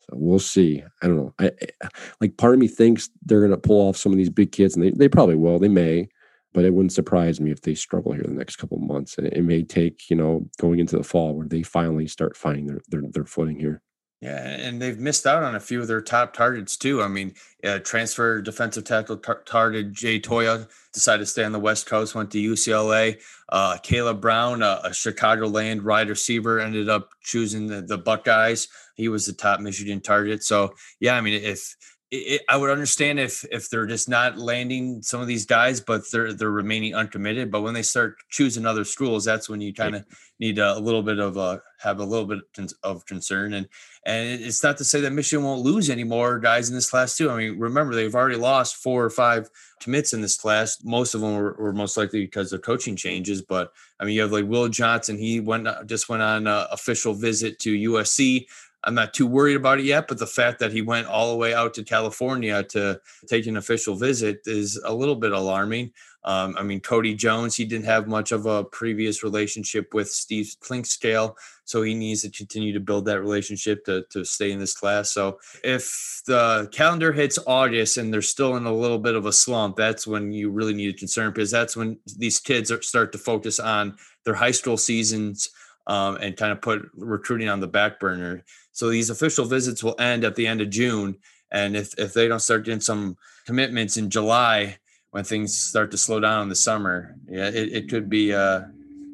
So 0.00 0.16
we'll 0.16 0.38
see. 0.38 0.82
I 1.02 1.06
don't 1.06 1.16
know. 1.16 1.34
I, 1.38 1.50
I 1.82 1.88
like 2.20 2.36
part 2.36 2.54
of 2.54 2.60
me 2.60 2.68
thinks 2.68 3.10
they're 3.24 3.40
going 3.40 3.50
to 3.50 3.56
pull 3.56 3.88
off 3.88 3.96
some 3.96 4.12
of 4.12 4.18
these 4.18 4.30
big 4.30 4.52
kids, 4.52 4.74
and 4.74 4.84
they, 4.84 4.90
they 4.90 5.08
probably 5.08 5.36
will. 5.36 5.58
They 5.58 5.68
may, 5.68 6.08
but 6.52 6.64
it 6.64 6.74
wouldn't 6.74 6.92
surprise 6.92 7.40
me 7.40 7.50
if 7.50 7.62
they 7.62 7.74
struggle 7.74 8.12
here 8.12 8.24
the 8.24 8.32
next 8.32 8.56
couple 8.56 8.78
months. 8.78 9.16
And 9.16 9.26
it, 9.26 9.34
it 9.34 9.42
may 9.42 9.62
take 9.62 10.10
you 10.10 10.16
know 10.16 10.46
going 10.60 10.78
into 10.78 10.96
the 10.96 11.04
fall 11.04 11.34
where 11.34 11.48
they 11.48 11.62
finally 11.62 12.06
start 12.06 12.36
finding 12.36 12.66
their 12.66 12.80
their, 12.88 13.02
their 13.10 13.24
footing 13.24 13.58
here. 13.58 13.80
Yeah, 14.24 14.38
and 14.38 14.80
they've 14.80 14.98
missed 14.98 15.26
out 15.26 15.42
on 15.42 15.54
a 15.54 15.60
few 15.60 15.82
of 15.82 15.86
their 15.86 16.00
top 16.00 16.32
targets 16.32 16.78
too. 16.78 17.02
I 17.02 17.08
mean, 17.08 17.34
uh, 17.62 17.80
transfer 17.80 18.40
defensive 18.40 18.84
tackle 18.84 19.18
tar- 19.18 19.42
target 19.44 19.92
Jay 19.92 20.18
Toia 20.18 20.66
decided 20.94 21.24
to 21.24 21.26
stay 21.26 21.44
on 21.44 21.52
the 21.52 21.60
West 21.60 21.84
Coast, 21.84 22.14
went 22.14 22.30
to 22.30 22.38
UCLA. 22.38 23.20
Uh, 23.50 23.76
Kaleb 23.82 24.22
Brown, 24.22 24.62
uh, 24.62 24.80
a 24.82 24.88
Chicagoland 24.88 25.84
wide 25.84 26.08
receiver, 26.08 26.58
ended 26.58 26.88
up 26.88 27.10
choosing 27.20 27.66
the, 27.66 27.82
the 27.82 27.98
Buckeyes. 27.98 28.68
He 28.94 29.08
was 29.08 29.26
the 29.26 29.34
top 29.34 29.60
Michigan 29.60 30.00
target. 30.00 30.42
So 30.42 30.72
yeah, 31.00 31.16
I 31.16 31.20
mean, 31.20 31.44
if 31.44 31.76
it, 32.14 32.42
I 32.48 32.56
would 32.56 32.70
understand 32.70 33.18
if 33.18 33.44
if 33.50 33.70
they're 33.70 33.86
just 33.86 34.08
not 34.08 34.38
landing 34.38 35.02
some 35.02 35.20
of 35.20 35.26
these 35.26 35.46
guys, 35.46 35.80
but 35.80 36.02
they're 36.10 36.32
they're 36.32 36.50
remaining 36.50 36.94
uncommitted. 36.94 37.50
But 37.50 37.62
when 37.62 37.74
they 37.74 37.82
start 37.82 38.16
choosing 38.30 38.66
other 38.66 38.84
schools, 38.84 39.24
that's 39.24 39.48
when 39.48 39.60
you 39.60 39.72
kind 39.74 39.96
of 39.96 40.04
need 40.40 40.58
a, 40.58 40.76
a, 40.76 40.80
little 40.80 41.02
bit 41.02 41.18
of 41.18 41.36
a 41.36 41.60
have 41.80 42.00
a 42.00 42.04
little 42.04 42.26
bit 42.26 42.40
of 42.82 43.06
concern. 43.06 43.54
And 43.54 43.68
and 44.06 44.40
it's 44.42 44.62
not 44.62 44.76
to 44.78 44.84
say 44.84 45.00
that 45.00 45.12
Michigan 45.12 45.44
won't 45.44 45.62
lose 45.62 45.90
any 45.90 46.04
more 46.04 46.38
guys 46.38 46.68
in 46.68 46.74
this 46.74 46.90
class 46.90 47.16
too. 47.16 47.30
I 47.30 47.36
mean, 47.36 47.58
remember 47.58 47.94
they've 47.94 48.14
already 48.14 48.36
lost 48.36 48.76
four 48.76 49.04
or 49.04 49.10
five 49.10 49.48
commits 49.80 50.12
in 50.12 50.20
this 50.20 50.36
class. 50.36 50.82
Most 50.84 51.14
of 51.14 51.20
them 51.20 51.34
were, 51.36 51.56
were 51.58 51.72
most 51.72 51.96
likely 51.96 52.20
because 52.20 52.52
of 52.52 52.62
coaching 52.62 52.96
changes. 52.96 53.42
But 53.42 53.72
I 53.98 54.04
mean, 54.04 54.14
you 54.14 54.22
have 54.22 54.32
like 54.32 54.46
Will 54.46 54.68
Johnson. 54.68 55.18
He 55.18 55.40
went 55.40 55.68
just 55.86 56.08
went 56.08 56.22
on 56.22 56.46
an 56.46 56.66
official 56.70 57.14
visit 57.14 57.58
to 57.60 57.90
USC. 57.90 58.46
I'm 58.84 58.94
not 58.94 59.14
too 59.14 59.26
worried 59.26 59.56
about 59.56 59.80
it 59.80 59.84
yet, 59.84 60.08
but 60.08 60.18
the 60.18 60.26
fact 60.26 60.58
that 60.60 60.72
he 60.72 60.82
went 60.82 61.06
all 61.06 61.30
the 61.30 61.36
way 61.36 61.54
out 61.54 61.74
to 61.74 61.84
California 61.84 62.62
to 62.64 63.00
take 63.26 63.46
an 63.46 63.56
official 63.56 63.94
visit 63.94 64.40
is 64.46 64.80
a 64.84 64.92
little 64.92 65.16
bit 65.16 65.32
alarming. 65.32 65.92
Um, 66.24 66.56
I 66.58 66.62
mean, 66.62 66.80
Cody 66.80 67.14
Jones, 67.14 67.54
he 67.54 67.66
didn't 67.66 67.84
have 67.84 68.08
much 68.08 68.32
of 68.32 68.46
a 68.46 68.64
previous 68.64 69.22
relationship 69.22 69.92
with 69.92 70.08
Steve 70.10 70.54
Clinkscale, 70.60 71.36
so 71.64 71.82
he 71.82 71.94
needs 71.94 72.22
to 72.22 72.30
continue 72.30 72.72
to 72.72 72.80
build 72.80 73.04
that 73.06 73.20
relationship 73.20 73.84
to, 73.84 74.04
to 74.10 74.24
stay 74.24 74.50
in 74.50 74.58
this 74.58 74.74
class. 74.74 75.10
So 75.10 75.38
if 75.62 76.22
the 76.26 76.68
calendar 76.72 77.12
hits 77.12 77.38
August 77.46 77.98
and 77.98 78.12
they're 78.12 78.22
still 78.22 78.56
in 78.56 78.64
a 78.64 78.72
little 78.72 78.98
bit 78.98 79.16
of 79.16 79.26
a 79.26 79.32
slump, 79.32 79.76
that's 79.76 80.06
when 80.06 80.32
you 80.32 80.50
really 80.50 80.74
need 80.74 80.92
to 80.92 80.98
concern 80.98 81.30
because 81.30 81.50
that's 81.50 81.76
when 81.76 81.98
these 82.16 82.38
kids 82.38 82.72
start 82.80 83.12
to 83.12 83.18
focus 83.18 83.60
on 83.60 83.96
their 84.24 84.34
high 84.34 84.50
school 84.50 84.78
seasons 84.78 85.50
um, 85.86 86.16
and 86.16 86.36
kind 86.36 86.52
of 86.52 86.60
put 86.60 86.88
recruiting 86.96 87.48
on 87.48 87.60
the 87.60 87.66
back 87.66 88.00
burner. 88.00 88.44
So 88.72 88.88
these 88.88 89.10
official 89.10 89.44
visits 89.44 89.82
will 89.84 89.96
end 89.98 90.24
at 90.24 90.34
the 90.34 90.46
end 90.46 90.60
of 90.60 90.70
June. 90.70 91.16
And 91.50 91.76
if, 91.76 91.98
if 91.98 92.14
they 92.14 92.26
don't 92.26 92.40
start 92.40 92.64
getting 92.64 92.80
some 92.80 93.16
commitments 93.46 93.96
in 93.96 94.10
July, 94.10 94.78
when 95.14 95.22
things 95.22 95.56
start 95.56 95.92
to 95.92 95.96
slow 95.96 96.18
down 96.18 96.42
in 96.42 96.48
the 96.48 96.56
summer, 96.56 97.14
yeah, 97.28 97.46
it, 97.46 97.72
it 97.72 97.88
could 97.88 98.10
be 98.10 98.34
uh 98.34 98.62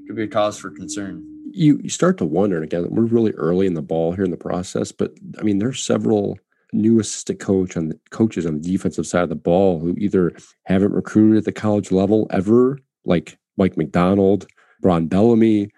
could 0.07 0.17
be 0.17 0.23
a 0.23 0.29
cause 0.29 0.59
for 0.59 0.71
concern. 0.71 1.23
You 1.53 1.79
you 1.83 1.91
start 1.91 2.17
to 2.19 2.25
wonder 2.25 2.63
again. 2.63 2.87
We're 2.89 3.05
really 3.05 3.33
early 3.33 3.67
in 3.67 3.75
the 3.75 3.83
ball 3.83 4.13
here 4.13 4.25
in 4.25 4.31
the 4.31 4.39
process, 4.39 4.93
but 4.93 5.13
I 5.39 5.43
mean, 5.43 5.59
there's 5.59 5.83
several 5.83 6.39
new 6.73 7.01
assistant 7.01 7.39
coach 7.39 7.77
on 7.77 7.91
the 7.91 7.99
coaches 8.09 8.47
on 8.47 8.55
the 8.55 8.73
defensive 8.73 9.07
side 9.07 9.25
of 9.25 9.29
the 9.29 9.35
ball 9.35 9.79
who 9.79 9.95
either 9.99 10.33
haven't 10.65 10.95
recruited 10.95 11.37
at 11.37 11.45
the 11.45 11.53
college 11.53 11.93
level 11.93 12.27
ever, 12.31 12.79
like 13.05 13.37
Mike 13.59 13.77
Macdonald, 13.77 14.47
Ron 14.81 15.07
Bellamy, 15.07 15.71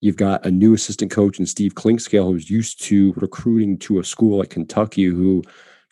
You've 0.00 0.16
got 0.16 0.46
a 0.46 0.50
new 0.50 0.74
assistant 0.74 1.10
coach 1.10 1.38
in 1.38 1.46
Steve 1.46 1.74
Clinkscale, 1.74 2.32
who's 2.32 2.50
used 2.50 2.82
to 2.84 3.12
recruiting 3.16 3.78
to 3.78 3.98
a 3.98 4.04
school 4.04 4.38
like 4.38 4.50
Kentucky, 4.50 5.04
who 5.04 5.42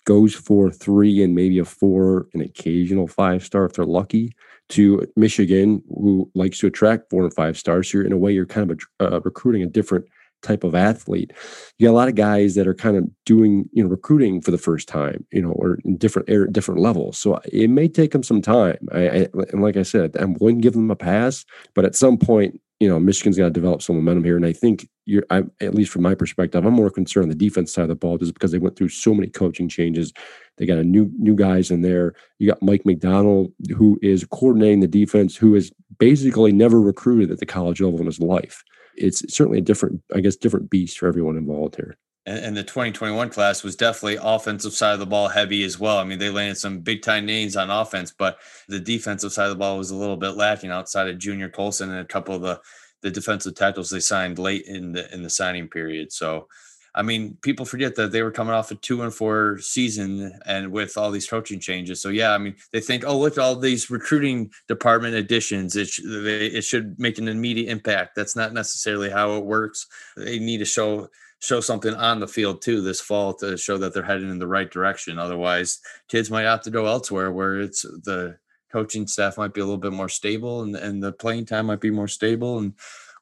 goes 0.04 0.34
for 0.34 0.70
three 0.70 1.22
and 1.22 1.34
maybe 1.34 1.58
a 1.58 1.64
four, 1.64 2.26
an 2.32 2.40
occasional 2.40 3.06
five 3.06 3.44
star 3.44 3.66
if 3.66 3.74
they're 3.74 3.84
lucky, 3.84 4.34
to 4.70 5.06
Michigan, 5.16 5.82
who 5.88 6.30
likes 6.34 6.58
to 6.58 6.66
attract 6.66 7.10
four 7.10 7.24
and 7.24 7.34
five 7.34 7.58
stars. 7.58 7.90
So 7.90 7.98
you're 7.98 8.06
in 8.06 8.12
a 8.12 8.16
way, 8.16 8.32
you're 8.32 8.46
kind 8.46 8.70
of 8.70 8.80
a, 9.00 9.16
uh, 9.16 9.20
recruiting 9.20 9.62
a 9.62 9.66
different 9.66 10.06
type 10.42 10.64
of 10.64 10.74
athlete. 10.74 11.32
You 11.78 11.88
got 11.88 11.92
a 11.92 12.00
lot 12.00 12.08
of 12.08 12.14
guys 12.14 12.54
that 12.54 12.66
are 12.66 12.74
kind 12.74 12.96
of 12.96 13.04
doing, 13.26 13.68
you 13.72 13.82
know, 13.82 13.90
recruiting 13.90 14.40
for 14.40 14.50
the 14.50 14.58
first 14.58 14.88
time, 14.88 15.26
you 15.32 15.42
know, 15.42 15.50
or 15.50 15.78
in 15.84 15.96
different 15.96 16.52
different 16.52 16.80
levels. 16.80 17.18
So 17.18 17.40
it 17.52 17.68
may 17.68 17.88
take 17.88 18.12
them 18.12 18.22
some 18.22 18.40
time. 18.40 18.78
I, 18.92 19.08
I 19.08 19.28
and 19.52 19.62
like 19.62 19.76
I 19.76 19.82
said, 19.82 20.16
I'm 20.18 20.34
willing 20.34 20.56
to 20.56 20.62
give 20.62 20.74
them 20.74 20.90
a 20.90 20.96
pass, 20.96 21.44
but 21.74 21.84
at 21.84 21.96
some 21.96 22.18
point, 22.18 22.60
you 22.80 22.88
know, 22.88 23.00
Michigan's 23.00 23.36
got 23.36 23.44
to 23.44 23.50
develop 23.50 23.82
some 23.82 23.96
momentum 23.96 24.24
here. 24.24 24.36
And 24.36 24.46
I 24.46 24.52
think 24.52 24.88
you're, 25.04 25.24
I, 25.30 25.42
at 25.60 25.74
least 25.74 25.90
from 25.90 26.02
my 26.02 26.14
perspective, 26.14 26.64
I'm 26.64 26.74
more 26.74 26.90
concerned 26.90 27.24
on 27.24 27.28
the 27.30 27.34
defense 27.34 27.72
side 27.72 27.82
of 27.82 27.88
the 27.88 27.96
ball 27.96 28.18
just 28.18 28.34
because 28.34 28.52
they 28.52 28.58
went 28.58 28.76
through 28.76 28.90
so 28.90 29.12
many 29.12 29.28
coaching 29.28 29.68
changes. 29.68 30.12
They 30.56 30.66
got 30.66 30.78
a 30.78 30.84
new 30.84 31.10
new 31.18 31.34
guys 31.34 31.70
in 31.70 31.82
there. 31.82 32.14
You 32.38 32.48
got 32.48 32.62
Mike 32.62 32.86
Macdonald, 32.86 33.52
who 33.76 33.98
is 34.00 34.24
coordinating 34.30 34.80
the 34.80 34.86
defense, 34.86 35.36
who 35.36 35.54
has 35.54 35.72
basically 35.98 36.52
never 36.52 36.80
recruited 36.80 37.30
at 37.30 37.38
the 37.38 37.46
college 37.46 37.80
level 37.80 38.00
in 38.00 38.06
his 38.06 38.20
life. 38.20 38.62
It's 38.96 39.22
certainly 39.32 39.58
a 39.58 39.62
different, 39.62 40.02
I 40.14 40.20
guess, 40.20 40.36
different 40.36 40.70
beast 40.70 40.98
for 40.98 41.08
everyone 41.08 41.36
involved 41.36 41.76
here 41.76 41.96
and, 42.26 42.56
the 42.56 42.62
2021 42.62 43.30
class 43.30 43.62
was 43.62 43.76
definitely 43.76 44.18
offensive 44.20 44.74
side 44.74 44.92
of 44.92 44.98
the 44.98 45.06
ball 45.06 45.28
heavy 45.28 45.62
as 45.64 45.78
well. 45.78 45.98
I 45.98 46.04
mean, 46.04 46.18
they 46.18 46.30
landed 46.30 46.56
some 46.56 46.80
big 46.80 47.02
time 47.02 47.24
names 47.24 47.56
on 47.56 47.70
offense, 47.70 48.12
but 48.16 48.38
the 48.68 48.80
defensive 48.80 49.32
side 49.32 49.44
of 49.44 49.50
the 49.50 49.56
ball 49.56 49.78
was 49.78 49.90
a 49.90 49.96
little 49.96 50.16
bit 50.16 50.36
lacking 50.36 50.70
outside 50.70 51.08
of 51.08 51.18
Junior 51.18 51.48
Colson 51.48 51.90
and 51.90 52.00
a 52.00 52.04
couple 52.04 52.34
of 52.34 52.42
the 52.42 52.60
the 53.02 53.10
defensive 53.10 53.54
tackles 53.54 53.90
they 53.90 54.00
signed 54.00 54.38
late 54.38 54.64
in 54.66 54.92
the 54.92 55.12
in 55.14 55.22
the 55.22 55.30
signing 55.30 55.68
period. 55.68 56.12
So, 56.12 56.48
I 56.94 57.02
mean, 57.02 57.36
people 57.42 57.64
forget 57.64 57.94
that 57.94 58.12
they 58.12 58.22
were 58.22 58.32
coming 58.32 58.54
off 58.54 58.70
a 58.70 58.74
two 58.74 59.02
and 59.02 59.14
four 59.14 59.58
season 59.60 60.32
and 60.46 60.72
with 60.72 60.96
all 60.96 61.10
these 61.10 61.28
coaching 61.28 61.60
changes. 61.60 62.02
So, 62.02 62.08
yeah, 62.08 62.32
I 62.32 62.38
mean, 62.38 62.56
they 62.72 62.80
think, 62.80 63.04
oh, 63.06 63.18
look 63.18 63.38
all 63.38 63.54
these 63.54 63.90
recruiting 63.90 64.50
department 64.66 65.14
additions. 65.14 65.76
It, 65.76 65.88
sh- 65.88 66.00
they, 66.04 66.46
it 66.46 66.62
should 66.62 66.98
make 66.98 67.18
an 67.18 67.28
immediate 67.28 67.70
impact. 67.70 68.16
That's 68.16 68.34
not 68.34 68.52
necessarily 68.52 69.10
how 69.10 69.36
it 69.36 69.44
works. 69.44 69.86
They 70.16 70.38
need 70.40 70.58
to 70.58 70.64
show 70.64 71.08
show 71.40 71.60
something 71.60 71.94
on 71.94 72.20
the 72.20 72.28
field 72.28 72.62
too 72.62 72.80
this 72.80 73.00
fall 73.00 73.32
to 73.34 73.56
show 73.56 73.78
that 73.78 73.94
they're 73.94 74.02
heading 74.02 74.30
in 74.30 74.38
the 74.38 74.46
right 74.46 74.70
direction. 74.70 75.18
Otherwise, 75.18 75.80
kids 76.08 76.30
might 76.30 76.42
have 76.42 76.62
to 76.62 76.70
go 76.70 76.86
elsewhere 76.86 77.30
where 77.32 77.60
it's 77.60 77.82
the 77.82 78.36
coaching 78.72 79.06
staff 79.06 79.38
might 79.38 79.54
be 79.54 79.60
a 79.60 79.64
little 79.64 79.78
bit 79.78 79.92
more 79.92 80.08
stable 80.08 80.62
and, 80.62 80.76
and 80.76 81.02
the 81.02 81.12
playing 81.12 81.46
time 81.46 81.66
might 81.66 81.80
be 81.80 81.90
more 81.90 82.08
stable 82.08 82.58
and 82.58 82.74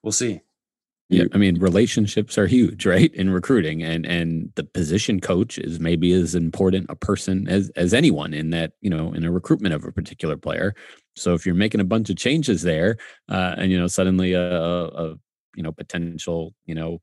we'll 0.03 0.13
see. 0.13 0.41
yeah, 1.09 1.25
I 1.33 1.39
mean 1.39 1.61
relationships 1.61 2.37
are 2.37 2.47
huge, 2.47 2.85
right? 2.87 3.15
In 3.15 3.31
recruiting, 3.31 3.83
and 3.83 4.05
and 4.07 4.51
the 4.57 4.65
position 4.65 5.21
coach 5.21 5.59
is 5.59 5.79
maybe 5.79 6.13
as 6.13 6.35
important 6.35 6.87
a 6.89 6.97
person 6.97 7.47
as 7.49 7.71
as 7.77 7.95
anyone 7.95 8.35
in 8.35 8.51
that 8.51 8.73
you 8.81 8.91
know 8.91 9.13
in 9.13 9.25
a 9.25 9.31
recruitment 9.31 9.75
of 9.75 9.85
a 9.85 9.93
particular 9.93 10.37
player. 10.37 10.75
So 11.15 11.35
if 11.35 11.47
you're 11.47 11.55
making 11.55 11.81
a 11.81 11.85
bunch 11.85 12.11
of 12.11 12.17
changes 12.17 12.63
there, 12.63 12.97
uh, 13.29 13.55
and 13.57 13.71
you 13.71 13.79
know 13.79 13.87
suddenly 13.87 14.33
a, 14.33 14.53
a 14.53 15.15
you 15.55 15.63
know 15.63 15.73
potential 15.73 16.55
you 16.65 16.75
know 16.75 17.01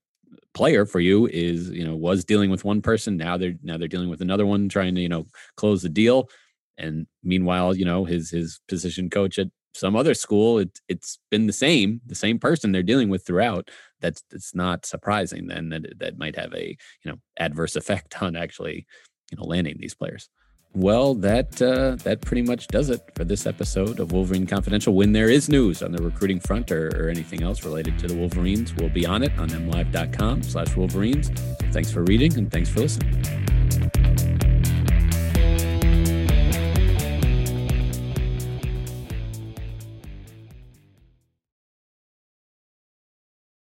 player 0.54 0.86
for 0.86 1.00
you 1.00 1.28
is 1.28 1.70
you 1.70 1.86
know 1.86 1.96
was 1.96 2.26
dealing 2.26 2.50
with 2.50 2.66
one 2.66 2.82
person. 2.82 3.18
Now 3.18 3.38
they're 3.38 3.56
now 3.64 3.78
they're 3.78 3.88
dealing 3.88 4.10
with 4.10 4.22
another 4.22 4.46
one 4.46 4.70
trying 4.70 4.96
to 4.96 5.02
you 5.02 5.10
know 5.10 5.26
close 5.58 5.82
the 5.82 5.90
deal. 5.90 6.30
And 6.78 7.08
meanwhile 7.24 7.76
you 7.76 7.86
know 7.86 8.06
his 8.06 8.30
his 8.30 8.60
position 8.68 9.10
coach 9.10 9.40
at 9.40 9.50
some 9.76 9.96
other 9.96 10.14
school 10.14 10.60
it, 10.60 10.80
it's 10.88 11.18
been 11.32 11.48
the 11.48 11.54
same 11.54 12.00
the 12.06 12.14
same 12.16 12.38
person 12.38 12.72
they're 12.72 12.84
dealing 12.84 13.10
with 13.10 13.26
throughout. 13.26 13.70
That's 14.02 14.24
it's 14.32 14.56
not 14.56 14.86
surprising 14.86 15.48
then 15.48 15.70
that 15.70 16.00
that 16.00 16.18
might 16.18 16.36
have 16.36 16.54
a 16.54 16.78
you 17.04 17.12
know 17.12 17.18
adverse 17.38 17.76
effect 17.76 18.22
on 18.22 18.36
actually 18.36 18.86
you 19.32 19.38
know 19.38 19.46
landing 19.46 19.78
these 19.80 19.96
players 19.96 20.30
well, 20.74 21.14
that 21.16 21.62
uh, 21.62 21.96
that 22.04 22.22
pretty 22.22 22.42
much 22.42 22.68
does 22.68 22.90
it 22.90 23.02
for 23.16 23.24
this 23.24 23.46
episode 23.46 24.00
of 24.00 24.12
Wolverine 24.12 24.48
Confidential. 24.48 24.94
When 24.94 25.12
there 25.12 25.30
is 25.30 25.50
news 25.50 25.84
on 25.84 25.92
the 25.92 26.02
recruiting 26.02 26.40
front 26.40 26.72
or, 26.72 26.88
or 26.96 27.10
anything 27.10 27.44
else 27.44 27.64
related 27.64 28.00
to 28.00 28.08
the 28.08 28.16
Wolverines, 28.16 28.74
we'll 28.76 28.90
be 28.90 29.06
on 29.06 29.24
it 29.24 29.38
on 29.38 29.50
mlive.com 29.50 30.44
slash 30.44 30.76
Wolverines. 30.76 31.30
Thanks 31.72 31.92
for 31.92 32.04
reading 32.04 32.38
and 32.38 32.52
thanks 32.52 32.70
for 32.70 32.82
listening. 32.82 33.83